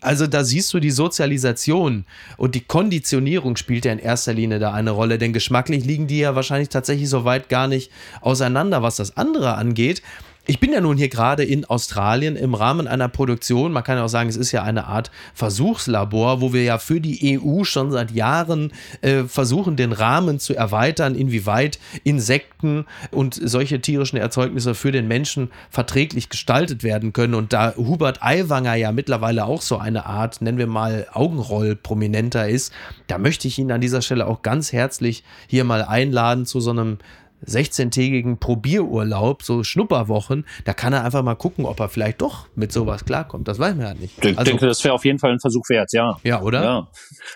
Also 0.00 0.26
da 0.26 0.44
siehst 0.44 0.72
du 0.72 0.78
die 0.78 0.90
Sozialisation 0.90 2.04
und 2.36 2.54
die 2.54 2.60
Konditionierung 2.60 3.56
spielt 3.56 3.84
ja 3.84 3.92
in 3.92 3.98
erster 3.98 4.34
Linie 4.34 4.60
da 4.60 4.72
eine 4.72 4.92
Rolle, 4.92 5.18
denn 5.18 5.32
geschmacklich 5.32 5.84
liegen 5.84 6.06
die 6.06 6.18
ja 6.20 6.36
wahrscheinlich 6.36 6.68
tatsächlich 6.68 7.08
so 7.08 7.24
weit 7.24 7.48
gar 7.48 7.66
nicht 7.66 7.90
auseinander, 8.20 8.82
was 8.82 8.96
das 8.96 9.16
andere 9.16 9.56
angeht. 9.56 10.02
Ich 10.48 10.60
bin 10.60 10.72
ja 10.72 10.80
nun 10.80 10.96
hier 10.96 11.08
gerade 11.08 11.42
in 11.42 11.64
Australien 11.64 12.36
im 12.36 12.54
Rahmen 12.54 12.86
einer 12.86 13.08
Produktion. 13.08 13.72
Man 13.72 13.82
kann 13.82 13.96
ja 13.96 14.04
auch 14.04 14.08
sagen, 14.08 14.28
es 14.28 14.36
ist 14.36 14.52
ja 14.52 14.62
eine 14.62 14.86
Art 14.86 15.10
Versuchslabor, 15.34 16.40
wo 16.40 16.52
wir 16.52 16.62
ja 16.62 16.78
für 16.78 17.00
die 17.00 17.40
EU 17.42 17.64
schon 17.64 17.90
seit 17.90 18.12
Jahren 18.12 18.72
äh, 19.00 19.24
versuchen, 19.24 19.74
den 19.74 19.90
Rahmen 19.90 20.38
zu 20.38 20.54
erweitern, 20.54 21.16
inwieweit 21.16 21.80
Insekten 22.04 22.86
und 23.10 23.34
solche 23.34 23.80
tierischen 23.80 24.18
Erzeugnisse 24.18 24.76
für 24.76 24.92
den 24.92 25.08
Menschen 25.08 25.50
verträglich 25.68 26.28
gestaltet 26.28 26.84
werden 26.84 27.12
können. 27.12 27.34
Und 27.34 27.52
da 27.52 27.74
Hubert 27.74 28.22
Aiwanger 28.22 28.76
ja 28.76 28.92
mittlerweile 28.92 29.46
auch 29.46 29.62
so 29.62 29.78
eine 29.78 30.06
Art, 30.06 30.42
nennen 30.42 30.58
wir 30.58 30.68
mal, 30.68 31.08
Augenroll-Prominenter 31.12 32.48
ist, 32.48 32.72
da 33.08 33.18
möchte 33.18 33.48
ich 33.48 33.58
ihn 33.58 33.72
an 33.72 33.80
dieser 33.80 34.00
Stelle 34.00 34.28
auch 34.28 34.42
ganz 34.42 34.72
herzlich 34.72 35.24
hier 35.48 35.64
mal 35.64 35.82
einladen 35.82 36.46
zu 36.46 36.60
so 36.60 36.70
einem 36.70 36.98
16-tägigen 37.44 38.38
Probierurlaub, 38.38 39.42
so 39.42 39.62
Schnupperwochen, 39.62 40.46
da 40.64 40.72
kann 40.72 40.92
er 40.92 41.04
einfach 41.04 41.22
mal 41.22 41.34
gucken, 41.34 41.64
ob 41.64 41.80
er 41.80 41.88
vielleicht 41.88 42.20
doch 42.22 42.46
mit 42.54 42.72
sowas 42.72 43.04
klarkommt. 43.04 43.48
Das 43.48 43.58
weiß 43.58 43.74
man 43.76 43.86
ja 43.86 43.94
nicht. 43.94 44.24
Ich 44.24 44.38
also, 44.38 44.50
denke, 44.50 44.66
das 44.66 44.82
wäre 44.84 44.94
auf 44.94 45.04
jeden 45.04 45.18
Fall 45.18 45.32
ein 45.32 45.40
Versuch 45.40 45.68
wert, 45.68 45.92
ja. 45.92 46.16
Ja, 46.24 46.40
oder? 46.42 46.62
Ja. 46.62 46.88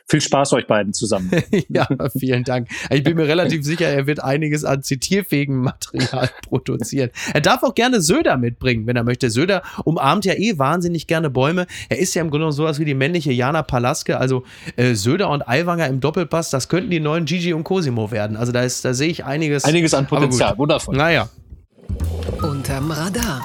Viel 0.08 0.20
Spaß 0.20 0.52
euch 0.54 0.66
beiden 0.66 0.92
zusammen. 0.92 1.30
ja, 1.68 1.86
vielen 2.18 2.44
Dank. 2.44 2.68
Ich 2.90 3.02
bin 3.02 3.16
mir 3.16 3.28
relativ 3.28 3.64
sicher, 3.64 3.88
er 3.88 4.06
wird 4.06 4.22
einiges 4.22 4.64
an 4.64 4.82
zitierfähigem 4.82 5.58
Material 5.58 6.30
produzieren. 6.42 7.10
Er 7.32 7.40
darf 7.40 7.62
auch 7.62 7.74
gerne 7.74 8.00
Söder 8.00 8.36
mitbringen, 8.36 8.86
wenn 8.86 8.96
er 8.96 9.04
möchte. 9.04 9.30
Söder 9.30 9.62
umarmt 9.84 10.24
ja 10.24 10.34
eh 10.34 10.58
wahnsinnig 10.58 11.06
gerne 11.06 11.30
Bäume. 11.30 11.66
Er 11.88 11.98
ist 11.98 12.14
ja 12.14 12.22
im 12.22 12.30
Grunde 12.30 12.50
sowas 12.52 12.78
wie 12.78 12.84
die 12.84 12.94
männliche 12.94 13.32
Jana 13.32 13.62
Palaske. 13.62 14.18
Also 14.18 14.44
äh, 14.76 14.94
Söder 14.94 15.30
und 15.30 15.46
Aiwanger 15.46 15.86
im 15.86 16.00
Doppelpass, 16.00 16.50
das 16.50 16.68
könnten 16.68 16.90
die 16.90 17.00
neuen 17.00 17.24
Gigi 17.24 17.52
und 17.52 17.64
Cosimo 17.64 18.10
werden. 18.10 18.36
Also 18.36 18.52
da, 18.52 18.62
ist, 18.62 18.84
da 18.84 18.94
sehe 18.94 19.08
ich 19.08 19.24
einiges. 19.24 19.64
Einiges 19.64 19.89
an 19.94 20.06
Potenzial. 20.06 20.56
Wundervoll. 20.56 20.96
Naja. 20.96 21.28
Unterm 22.42 22.90
Radar. 22.90 23.42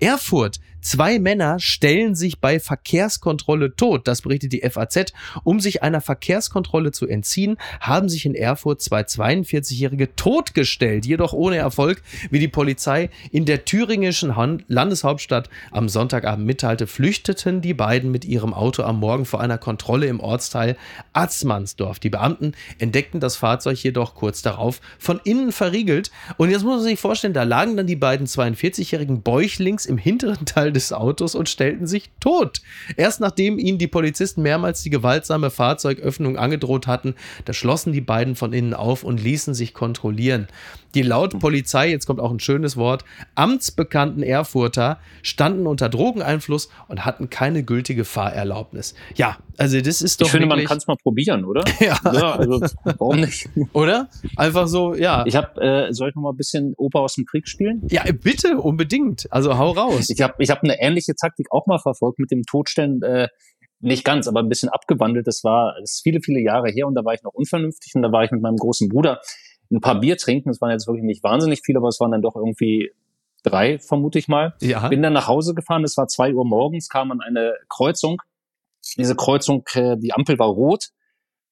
Erfurt 0.00 0.58
Zwei 0.80 1.18
Männer 1.18 1.58
stellen 1.60 2.14
sich 2.14 2.40
bei 2.40 2.58
Verkehrskontrolle 2.58 3.76
tot, 3.76 4.08
das 4.08 4.22
berichtet 4.22 4.52
die 4.52 4.62
FAZ. 4.68 5.12
Um 5.44 5.60
sich 5.60 5.82
einer 5.82 6.00
Verkehrskontrolle 6.00 6.90
zu 6.90 7.06
entziehen, 7.06 7.58
haben 7.80 8.08
sich 8.08 8.24
in 8.24 8.34
Erfurt 8.34 8.80
zwei 8.80 9.02
42-Jährige 9.02 10.16
totgestellt, 10.16 11.04
jedoch 11.04 11.32
ohne 11.34 11.56
Erfolg, 11.56 12.02
wie 12.30 12.38
die 12.38 12.48
Polizei 12.48 13.10
in 13.30 13.44
der 13.44 13.64
thüringischen 13.66 14.32
Landeshauptstadt 14.68 15.50
am 15.70 15.88
Sonntagabend 15.88 16.46
mitteilte, 16.46 16.86
flüchteten 16.86 17.60
die 17.60 17.74
beiden 17.74 18.10
mit 18.10 18.24
ihrem 18.24 18.54
Auto 18.54 18.82
am 18.82 19.00
Morgen 19.00 19.26
vor 19.26 19.40
einer 19.40 19.58
Kontrolle 19.58 20.06
im 20.06 20.20
Ortsteil 20.20 20.76
Atzmannsdorf. 21.12 21.98
Die 21.98 22.10
Beamten 22.10 22.52
entdeckten 22.78 23.20
das 23.20 23.36
Fahrzeug 23.36 23.82
jedoch 23.82 24.14
kurz 24.14 24.40
darauf 24.40 24.80
von 24.98 25.20
innen 25.24 25.52
verriegelt. 25.52 26.10
Und 26.38 26.50
jetzt 26.50 26.62
muss 26.62 26.76
man 26.76 26.84
sich 26.84 26.98
vorstellen, 26.98 27.34
da 27.34 27.42
lagen 27.42 27.76
dann 27.76 27.86
die 27.86 27.96
beiden 27.96 28.26
42-Jährigen 28.26 29.22
bäuchlings 29.22 29.84
im 29.84 29.98
hinteren 29.98 30.46
Teil 30.46 30.69
Des 30.72 30.92
Autos 30.92 31.34
und 31.34 31.48
stellten 31.48 31.86
sich 31.86 32.10
tot. 32.20 32.60
Erst 32.96 33.20
nachdem 33.20 33.58
ihnen 33.58 33.78
die 33.78 33.86
Polizisten 33.86 34.42
mehrmals 34.42 34.82
die 34.82 34.90
gewaltsame 34.90 35.50
Fahrzeugöffnung 35.50 36.36
angedroht 36.36 36.86
hatten, 36.86 37.14
da 37.44 37.52
schlossen 37.52 37.92
die 37.92 38.00
beiden 38.00 38.36
von 38.36 38.52
innen 38.52 38.74
auf 38.74 39.04
und 39.04 39.22
ließen 39.22 39.54
sich 39.54 39.74
kontrollieren. 39.74 40.48
Die 40.94 41.02
laut 41.02 41.38
Polizei, 41.38 41.90
jetzt 41.90 42.06
kommt 42.06 42.20
auch 42.20 42.30
ein 42.30 42.40
schönes 42.40 42.76
Wort, 42.76 43.04
amtsbekannten 43.34 44.22
Erfurter 44.22 44.98
standen 45.22 45.66
unter 45.66 45.88
Drogeneinfluss 45.88 46.68
und 46.88 47.04
hatten 47.04 47.30
keine 47.30 47.62
gültige 47.62 48.04
Fahrerlaubnis. 48.04 48.94
Ja, 49.14 49.38
also 49.56 49.80
das 49.80 50.02
ist 50.02 50.20
doch. 50.20 50.26
Ich 50.26 50.32
finde, 50.32 50.46
man 50.46 50.64
kann 50.64 50.78
es 50.78 50.86
mal 50.86 50.96
probieren, 50.96 51.44
oder? 51.44 51.62
ja. 51.80 51.98
ja. 52.04 52.36
Also 52.36 52.60
warum 52.84 53.20
nicht? 53.20 53.48
Oder? 53.72 54.08
Einfach 54.36 54.66
so, 54.66 54.94
ja. 54.94 55.24
Ich 55.26 55.36
habe, 55.36 55.60
äh, 55.60 55.92
soll 55.92 56.08
ich 56.08 56.14
noch 56.14 56.22
mal 56.22 56.30
ein 56.30 56.36
bisschen 56.36 56.74
Oper 56.76 57.00
aus 57.00 57.14
dem 57.14 57.24
Krieg 57.24 57.46
spielen? 57.46 57.82
Ja, 57.90 58.02
bitte, 58.12 58.58
unbedingt. 58.58 59.30
Also 59.30 59.58
hau 59.58 59.72
raus. 59.72 60.10
Ich 60.10 60.20
habe 60.22 60.34
ich 60.38 60.50
hab 60.50 60.62
eine 60.62 60.80
ähnliche 60.80 61.14
Taktik 61.14 61.46
auch 61.50 61.66
mal 61.66 61.78
verfolgt 61.78 62.18
mit 62.18 62.30
dem 62.30 62.42
Todstellen. 62.42 63.02
Äh, 63.02 63.28
nicht 63.80 64.04
ganz, 64.04 64.28
aber 64.28 64.40
ein 64.40 64.48
bisschen 64.48 64.68
abgewandelt. 64.68 65.26
Das 65.26 65.42
war 65.42 65.74
das 65.80 65.94
ist 65.94 66.02
viele, 66.02 66.20
viele 66.20 66.40
Jahre 66.40 66.70
her 66.70 66.86
und 66.86 66.94
da 66.94 67.04
war 67.04 67.14
ich 67.14 67.22
noch 67.22 67.32
unvernünftig 67.32 67.94
und 67.94 68.02
da 68.02 68.12
war 68.12 68.24
ich 68.24 68.30
mit 68.30 68.42
meinem 68.42 68.56
großen 68.56 68.88
Bruder 68.88 69.20
ein 69.70 69.80
paar 69.80 70.00
Bier 70.00 70.16
trinken. 70.16 70.48
Das 70.48 70.60
waren 70.60 70.70
jetzt 70.70 70.86
wirklich 70.86 71.04
nicht 71.04 71.22
wahnsinnig 71.22 71.62
viele, 71.64 71.78
aber 71.78 71.88
es 71.88 72.00
waren 72.00 72.10
dann 72.10 72.22
doch 72.22 72.36
irgendwie 72.36 72.92
drei, 73.42 73.78
vermute 73.78 74.18
ich 74.18 74.28
mal. 74.28 74.54
Ja. 74.60 74.88
Bin 74.88 75.02
dann 75.02 75.12
nach 75.12 75.28
Hause 75.28 75.54
gefahren, 75.54 75.84
es 75.84 75.96
war 75.96 76.08
zwei 76.08 76.34
Uhr 76.34 76.44
morgens, 76.44 76.88
kam 76.88 77.10
an 77.10 77.20
eine 77.20 77.54
Kreuzung. 77.68 78.20
Diese 78.96 79.14
Kreuzung, 79.14 79.64
äh, 79.74 79.96
die 79.98 80.12
Ampel 80.12 80.38
war 80.38 80.48
rot. 80.48 80.88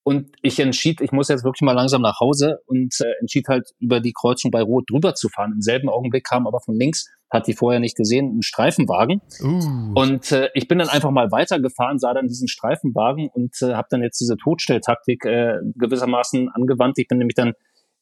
Und 0.03 0.31
ich 0.41 0.59
entschied, 0.59 1.01
ich 1.01 1.11
muss 1.11 1.27
jetzt 1.27 1.43
wirklich 1.43 1.61
mal 1.61 1.73
langsam 1.73 2.01
nach 2.01 2.19
Hause 2.19 2.59
und 2.65 2.95
äh, 3.01 3.11
entschied 3.19 3.47
halt 3.47 3.69
über 3.79 3.99
die 3.99 4.13
Kreuzung 4.13 4.49
bei 4.49 4.61
Rot 4.61 4.89
drüber 4.89 5.13
zu 5.13 5.29
fahren. 5.29 5.51
Im 5.53 5.61
selben 5.61 5.89
Augenblick 5.89 6.23
kam 6.23 6.47
aber 6.47 6.61
von 6.61 6.73
links, 6.73 7.05
hat 7.29 7.45
die 7.47 7.53
vorher 7.53 7.79
nicht 7.79 7.95
gesehen, 7.95 8.37
ein 8.37 8.41
Streifenwagen. 8.41 9.21
Uh. 9.41 9.93
Und 9.93 10.31
äh, 10.31 10.49
ich 10.55 10.67
bin 10.67 10.79
dann 10.79 10.89
einfach 10.89 11.11
mal 11.11 11.31
weitergefahren, 11.31 11.99
sah 11.99 12.13
dann 12.13 12.27
diesen 12.27 12.47
Streifenwagen 12.47 13.29
und 13.31 13.61
äh, 13.61 13.73
habe 13.73 13.87
dann 13.91 14.01
jetzt 14.01 14.19
diese 14.19 14.37
Totstelltaktik 14.37 15.25
äh, 15.25 15.57
gewissermaßen 15.75 16.49
angewandt. 16.49 16.97
Ich 16.97 17.07
bin 17.07 17.19
nämlich 17.19 17.35
dann 17.35 17.53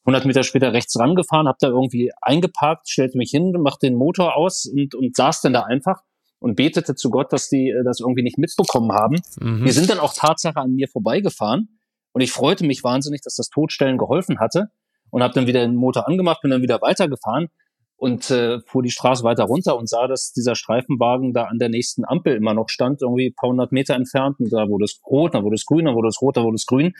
100 0.07 0.25
Meter 0.25 0.43
später 0.43 0.71
rechts 0.71 0.97
rangefahren, 0.97 1.47
habe 1.47 1.57
da 1.59 1.67
irgendwie 1.67 2.11
eingeparkt, 2.21 2.89
stellte 2.89 3.17
mich 3.17 3.29
hin, 3.29 3.51
machte 3.59 3.87
den 3.87 3.95
Motor 3.95 4.37
aus 4.37 4.65
und, 4.65 4.95
und 4.95 5.15
saß 5.15 5.41
dann 5.41 5.51
da 5.51 5.63
einfach 5.63 6.01
und 6.39 6.55
betete 6.55 6.95
zu 6.95 7.09
Gott, 7.09 7.33
dass 7.33 7.49
die 7.49 7.69
äh, 7.69 7.83
das 7.83 7.99
irgendwie 7.99 8.23
nicht 8.23 8.37
mitbekommen 8.37 8.93
haben. 8.93 9.17
Mhm. 9.41 9.65
Die 9.65 9.71
sind 9.71 9.89
dann 9.89 9.99
auch 9.99 10.13
Tatsache 10.13 10.57
an 10.57 10.71
mir 10.71 10.87
vorbeigefahren 10.87 11.79
und 12.13 12.21
ich 12.21 12.31
freute 12.31 12.65
mich 12.65 12.85
wahnsinnig, 12.85 13.21
dass 13.21 13.35
das 13.35 13.49
Todstellen 13.49 13.97
geholfen 13.97 14.39
hatte 14.39 14.69
und 15.09 15.23
habe 15.23 15.33
dann 15.33 15.45
wieder 15.45 15.59
den 15.59 15.75
Motor 15.75 16.07
angemacht, 16.07 16.41
bin 16.41 16.51
dann 16.51 16.61
wieder 16.61 16.81
weitergefahren 16.81 17.49
und 17.97 18.31
äh, 18.31 18.61
fuhr 18.61 18.83
die 18.83 18.91
Straße 18.91 19.25
weiter 19.25 19.43
runter 19.43 19.75
und 19.75 19.89
sah, 19.89 20.07
dass 20.07 20.31
dieser 20.31 20.55
Streifenwagen 20.55 21.33
da 21.33 21.45
an 21.45 21.57
der 21.57 21.67
nächsten 21.67 22.05
Ampel 22.05 22.35
immer 22.35 22.53
noch 22.53 22.69
stand, 22.69 23.01
irgendwie 23.01 23.27
ein 23.27 23.35
paar 23.35 23.49
hundert 23.49 23.73
Meter 23.73 23.95
entfernt. 23.95 24.39
Und 24.39 24.53
da 24.53 24.69
wurde 24.69 24.85
es 24.85 25.01
rot, 25.05 25.33
dann 25.33 25.43
wurde 25.43 25.55
es 25.55 25.65
grün, 25.65 25.85
dann 25.85 25.95
wurde 25.95 26.09
es 26.09 26.21
rot, 26.21 26.37
dann 26.37 26.45
wurde 26.45 26.55
es 26.55 26.65
grün 26.65 26.93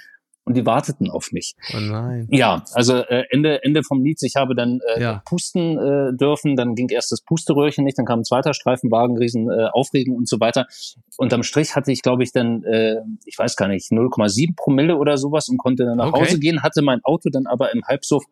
und 0.48 0.56
die 0.56 0.66
warteten 0.66 1.12
auf 1.12 1.34
mich. 1.34 1.56
Oh 1.76 1.80
nein. 1.82 2.26
Ja, 2.32 2.64
also 2.72 2.96
äh, 2.96 3.26
Ende, 3.32 3.62
Ende 3.66 3.84
vom 3.84 4.02
Lied. 4.02 4.18
Ich 4.22 4.38
habe 4.38 4.56
dann 4.56 4.80
äh, 4.96 5.02
ja. 5.02 5.22
pusten 5.26 5.78
äh, 5.78 6.16
dürfen, 6.16 6.56
dann 6.56 6.74
ging 6.74 6.88
erst 6.88 7.12
das 7.12 7.22
Pusteröhrchen 7.22 7.84
nicht, 7.84 7.98
dann 7.98 8.06
kam 8.06 8.20
ein 8.20 8.24
zweiter 8.24 8.54
Streifenwagen, 8.54 9.18
riesen 9.18 9.52
äh, 9.52 9.66
Aufregung 9.74 10.16
und 10.16 10.30
so 10.30 10.40
weiter. 10.40 10.66
Unterm 11.18 11.44
Strich 11.44 11.76
hatte 11.76 11.92
ich, 11.92 12.02
glaube 12.02 12.24
ich, 12.24 12.32
dann, 12.32 12.64
äh, 12.64 12.96
ich 13.26 13.38
weiß 13.38 13.58
gar 13.58 13.68
nicht, 13.68 13.92
0,7 13.92 14.56
Promille 14.56 14.96
oder 14.96 15.18
sowas 15.18 15.50
und 15.50 15.58
konnte 15.58 15.84
dann 15.84 15.98
nach 15.98 16.14
okay. 16.14 16.22
Hause 16.22 16.40
gehen, 16.40 16.64
hatte 16.64 16.82
mein 16.82 17.02
Auto 17.04 17.30
dann 17.30 17.46
aber 17.46 17.74
im 17.74 17.84
Halbsuff 17.84 18.24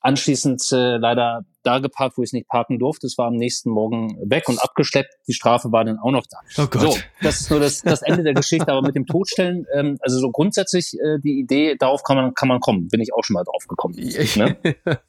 anschließend 0.00 0.62
äh, 0.70 0.96
leider 0.98 1.44
da 1.68 1.78
geparkt, 1.80 2.16
wo 2.16 2.22
ich 2.22 2.28
es 2.28 2.32
nicht 2.32 2.48
parken 2.48 2.78
durfte. 2.78 3.06
Es 3.06 3.18
war 3.18 3.26
am 3.26 3.34
nächsten 3.34 3.70
Morgen 3.70 4.16
weg 4.24 4.48
und 4.48 4.60
abgeschleppt. 4.62 5.14
Die 5.26 5.34
Strafe 5.34 5.70
war 5.70 5.84
dann 5.84 5.98
auch 5.98 6.10
noch 6.10 6.24
da. 6.26 6.38
Oh 6.62 6.66
Gott. 6.66 6.80
So, 6.80 6.96
das 7.20 7.40
ist 7.40 7.50
nur 7.50 7.60
das, 7.60 7.82
das 7.82 8.00
Ende 8.00 8.22
der 8.22 8.32
Geschichte. 8.32 8.68
Aber 8.68 8.80
mit 8.80 8.96
dem 8.96 9.06
Todstellen, 9.06 9.66
ähm, 9.74 9.98
also 10.00 10.18
so 10.18 10.30
grundsätzlich 10.30 10.94
äh, 10.94 11.18
die 11.22 11.38
Idee, 11.38 11.76
darauf 11.78 12.02
kann 12.02 12.16
man, 12.16 12.34
kann 12.34 12.48
man 12.48 12.60
kommen. 12.60 12.88
Bin 12.88 13.00
ich 13.00 13.12
auch 13.12 13.22
schon 13.22 13.34
mal 13.34 13.44
drauf 13.44 13.66
gekommen. 13.68 13.94
Ne? 13.96 14.56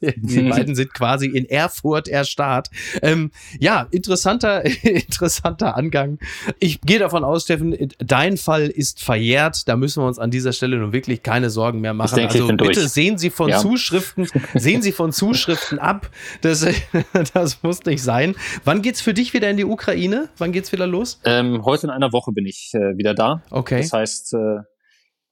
die 0.00 0.42
beiden 0.42 0.74
sind 0.74 0.92
quasi 0.92 1.26
in 1.26 1.46
Erfurt 1.46 2.08
erstarrt. 2.08 2.68
Ähm, 3.00 3.30
ja, 3.58 3.86
interessanter, 3.90 4.64
interessanter 4.82 5.76
Angang. 5.76 6.18
Ich 6.58 6.82
gehe 6.82 6.98
davon 6.98 7.24
aus, 7.24 7.44
Steffen, 7.44 7.74
dein 7.98 8.36
Fall 8.36 8.66
ist 8.66 9.02
verjährt. 9.02 9.66
Da 9.66 9.76
müssen 9.76 10.02
wir 10.02 10.06
uns 10.06 10.18
an 10.18 10.30
dieser 10.30 10.52
Stelle 10.52 10.76
nun 10.76 10.92
wirklich 10.92 11.22
keine 11.22 11.48
Sorgen 11.48 11.80
mehr 11.80 11.94
machen. 11.94 12.16
Denke, 12.16 12.34
also 12.34 12.48
bitte 12.48 12.86
sehen 12.86 13.16
Sie 13.16 13.30
von 13.30 13.48
ja. 13.48 13.58
Zuschriften, 13.58 14.28
sehen 14.54 14.82
Sie 14.82 14.92
von 14.92 15.12
Zuschriften 15.12 15.78
ab. 15.78 16.10
Das, 16.42 16.49
das 17.34 17.62
muss 17.62 17.84
nicht 17.84 18.02
sein. 18.02 18.34
Wann 18.64 18.82
geht's 18.82 19.00
für 19.00 19.14
dich 19.14 19.34
wieder 19.34 19.48
in 19.50 19.56
die 19.56 19.64
Ukraine? 19.64 20.28
Wann 20.38 20.52
geht's 20.52 20.72
wieder 20.72 20.86
los? 20.86 21.20
Ähm, 21.24 21.64
heute 21.64 21.86
in 21.86 21.90
einer 21.90 22.12
Woche 22.12 22.32
bin 22.32 22.46
ich 22.46 22.70
äh, 22.74 22.96
wieder 22.96 23.14
da. 23.14 23.42
Okay. 23.50 23.80
Das 23.80 23.92
heißt, 23.92 24.34
äh, 24.34 24.58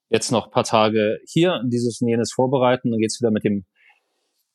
jetzt 0.09 0.33
noch 0.33 0.50
paar 0.50 0.64
Tage 0.64 1.18
hier, 1.26 1.61
dieses 1.66 2.00
und 2.00 2.09
jenes 2.09 2.33
vorbereiten. 2.33 2.90
Dann 2.90 3.00
geht's 3.00 3.20
wieder 3.20 3.31
mit 3.31 3.44
dem 3.44 3.64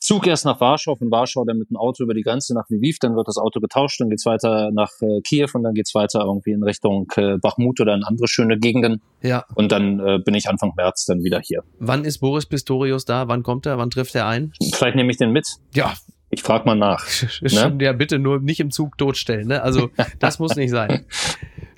Zug 0.03 0.27
erst 0.27 0.43
nach 0.43 0.59
Warschau, 0.59 0.95
von 0.95 1.09
Warschau 1.11 1.45
dann 1.45 1.57
mit 1.57 1.69
dem 1.69 1.77
Auto 1.77 2.03
über 2.03 2.13
die 2.13 2.23
Grenze 2.23 2.53
nach 2.53 2.65
Lviv, 2.69 2.97
dann 2.99 3.15
wird 3.15 3.25
das 3.29 3.37
Auto 3.37 3.61
getauscht, 3.61 4.01
dann 4.01 4.09
geht's 4.09 4.25
weiter 4.25 4.69
nach 4.73 4.89
äh, 4.99 5.21
Kiew 5.21 5.47
und 5.53 5.63
dann 5.63 5.73
geht's 5.73 5.95
weiter 5.95 6.25
irgendwie 6.25 6.51
in 6.51 6.61
Richtung 6.61 7.09
äh, 7.15 7.37
Bachmut 7.37 7.79
oder 7.79 7.95
in 7.95 8.03
andere 8.03 8.27
schöne 8.27 8.59
Gegenden. 8.59 9.01
Ja. 9.21 9.45
Und 9.55 9.71
dann 9.71 10.01
äh, 10.01 10.19
bin 10.19 10.33
ich 10.33 10.49
Anfang 10.49 10.73
März 10.75 11.05
dann 11.05 11.23
wieder 11.23 11.39
hier. 11.39 11.63
Wann 11.79 12.03
ist 12.03 12.19
Boris 12.19 12.45
Pistorius 12.45 13.05
da? 13.05 13.29
Wann 13.29 13.43
kommt 13.43 13.65
er? 13.65 13.77
Wann 13.77 13.89
trifft 13.89 14.13
er 14.15 14.27
ein? 14.27 14.51
Vielleicht 14.73 14.97
nehme 14.97 15.09
ich 15.09 15.17
den 15.17 15.31
mit. 15.31 15.47
Ja, 15.73 15.93
ich 16.33 16.43
frage 16.43 16.65
mal 16.65 16.75
nach. 16.75 17.05
ne? 17.41 17.77
Ja, 17.79 17.93
bitte 17.93 18.19
nur 18.19 18.39
nicht 18.39 18.59
im 18.59 18.71
Zug 18.71 18.97
totstellen. 18.97 19.47
Ne? 19.47 19.61
Also 19.61 19.91
das 20.19 20.39
muss 20.39 20.55
nicht 20.55 20.71
sein. 20.71 21.05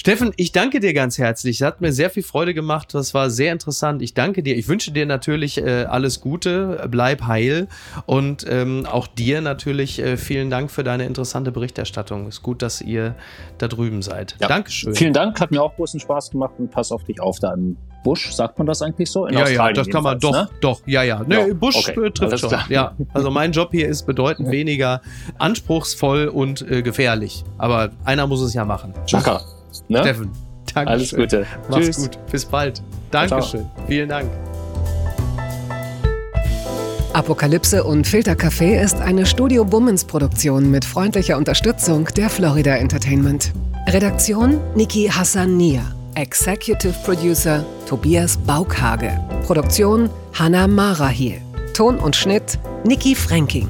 Steffen, 0.06 0.34
ich 0.38 0.52
danke 0.52 0.80
dir 0.80 0.94
ganz 0.94 1.18
herzlich. 1.18 1.62
Es 1.62 1.66
hat 1.66 1.82
mir 1.82 1.92
sehr 1.92 2.12
viel 2.12 2.22
Freude 2.22 2.54
gemacht. 2.54 2.94
Das 2.94 3.16
war 3.16 3.32
sehr 3.32 3.52
interessant. 3.52 4.04
Ich 4.04 4.14
danke 4.14 4.44
dir. 4.44 4.56
Ich 4.56 4.68
wünsche 4.68 4.92
dir 4.92 5.08
natürlich 5.08 5.58
äh, 5.58 5.86
alles 5.90 6.22
Gute. 6.22 6.88
Bleib 6.92 7.24
heil. 7.24 7.68
Und 8.06 8.46
ähm, 8.48 8.86
auch 8.86 9.08
dir 9.08 9.42
natürlich 9.42 9.98
äh, 9.98 10.18
vielen 10.18 10.52
Dank 10.52 10.70
für 10.70 10.84
deine 10.84 11.08
interessante 11.08 11.52
Berichterstattung. 11.52 12.28
Ist 12.28 12.44
gut, 12.44 12.62
dass 12.62 12.82
ihr 12.82 13.16
da 13.58 13.68
drüben 13.68 14.04
seid. 14.04 14.36
Ja. 14.40 14.48
Dankeschön. 14.48 14.94
Vielen 14.94 15.14
Dank. 15.14 15.42
Hat 15.42 15.50
mir 15.50 15.64
auch 15.64 15.76
großen 15.76 16.00
Spaß 16.00 16.30
gemacht. 16.30 16.54
Und 16.60 16.70
pass 16.70 16.92
auf 16.92 17.04
dich 17.04 17.20
auf 17.20 17.40
da 17.40 17.56
im 17.56 17.76
Busch. 18.04 18.32
Sagt 18.32 18.60
man 18.60 18.68
das 18.68 18.84
eigentlich 18.84 19.10
so? 19.10 19.26
In 19.26 19.36
ja, 19.36 19.50
ja, 19.50 19.74
das 19.74 19.90
kann 19.90 20.04
man 20.04 20.20
doch. 20.20 20.34
Ne? 20.34 20.48
Doch, 20.62 20.82
ja, 20.86 21.02
ja. 21.02 21.24
Nee, 21.26 21.48
ja. 21.48 21.54
Busch 21.56 21.78
okay. 21.78 22.12
trifft 22.12 22.22
Alles 22.22 22.42
schon. 22.42 22.50
Klar. 22.50 22.66
Ja, 22.70 22.96
also 23.12 23.32
mein 23.32 23.54
Job 23.54 23.70
hier 23.72 23.88
ist 23.88 24.06
bedeutend 24.06 24.52
weniger 24.52 25.02
anspruchsvoll 25.40 26.28
und 26.28 26.62
äh, 26.70 26.84
gefährlich. 26.84 27.44
Aber 27.58 27.90
einer 28.04 28.28
muss 28.28 28.42
es 28.42 28.54
ja 28.54 28.66
machen. 28.66 28.94
Chaka. 29.08 29.42
Ne? 29.88 30.00
Steffen, 30.00 30.32
danke. 30.74 30.92
Alles 30.92 31.16
Gute. 31.16 31.46
Mach's 31.70 31.86
Tschüss. 31.86 31.98
gut. 31.98 32.20
Bis 32.32 32.46
bald. 32.46 32.82
Dankeschön. 33.12 33.62
Ciao. 33.62 33.86
Vielen 33.88 34.10
Dank. 34.10 34.30
Apokalypse 37.14 37.84
und 37.84 38.06
Filtercafé 38.06 38.82
ist 38.82 39.00
eine 39.00 39.26
Studio 39.26 39.64
Bummens 39.64 40.04
Produktion 40.04 40.70
mit 40.70 40.84
freundlicher 40.84 41.38
Unterstützung 41.38 42.10
der 42.18 42.30
Florida 42.30 42.76
Entertainment. 42.76 43.54
Redaktion 43.88 44.60
Niki 44.76 45.08
Hassania. 45.08 45.84
Executive 46.16 46.94
Producer 47.06 47.66
Tobias 47.88 48.36
Baukhage. 48.36 49.18
Produktion 49.46 50.10
Hannah 50.34 50.68
Marahiel. 50.68 51.42
Ton 51.74 51.98
und 52.00 52.16
Schnitt 52.18 52.60
Niki 52.84 53.16
Fränking. 53.16 53.70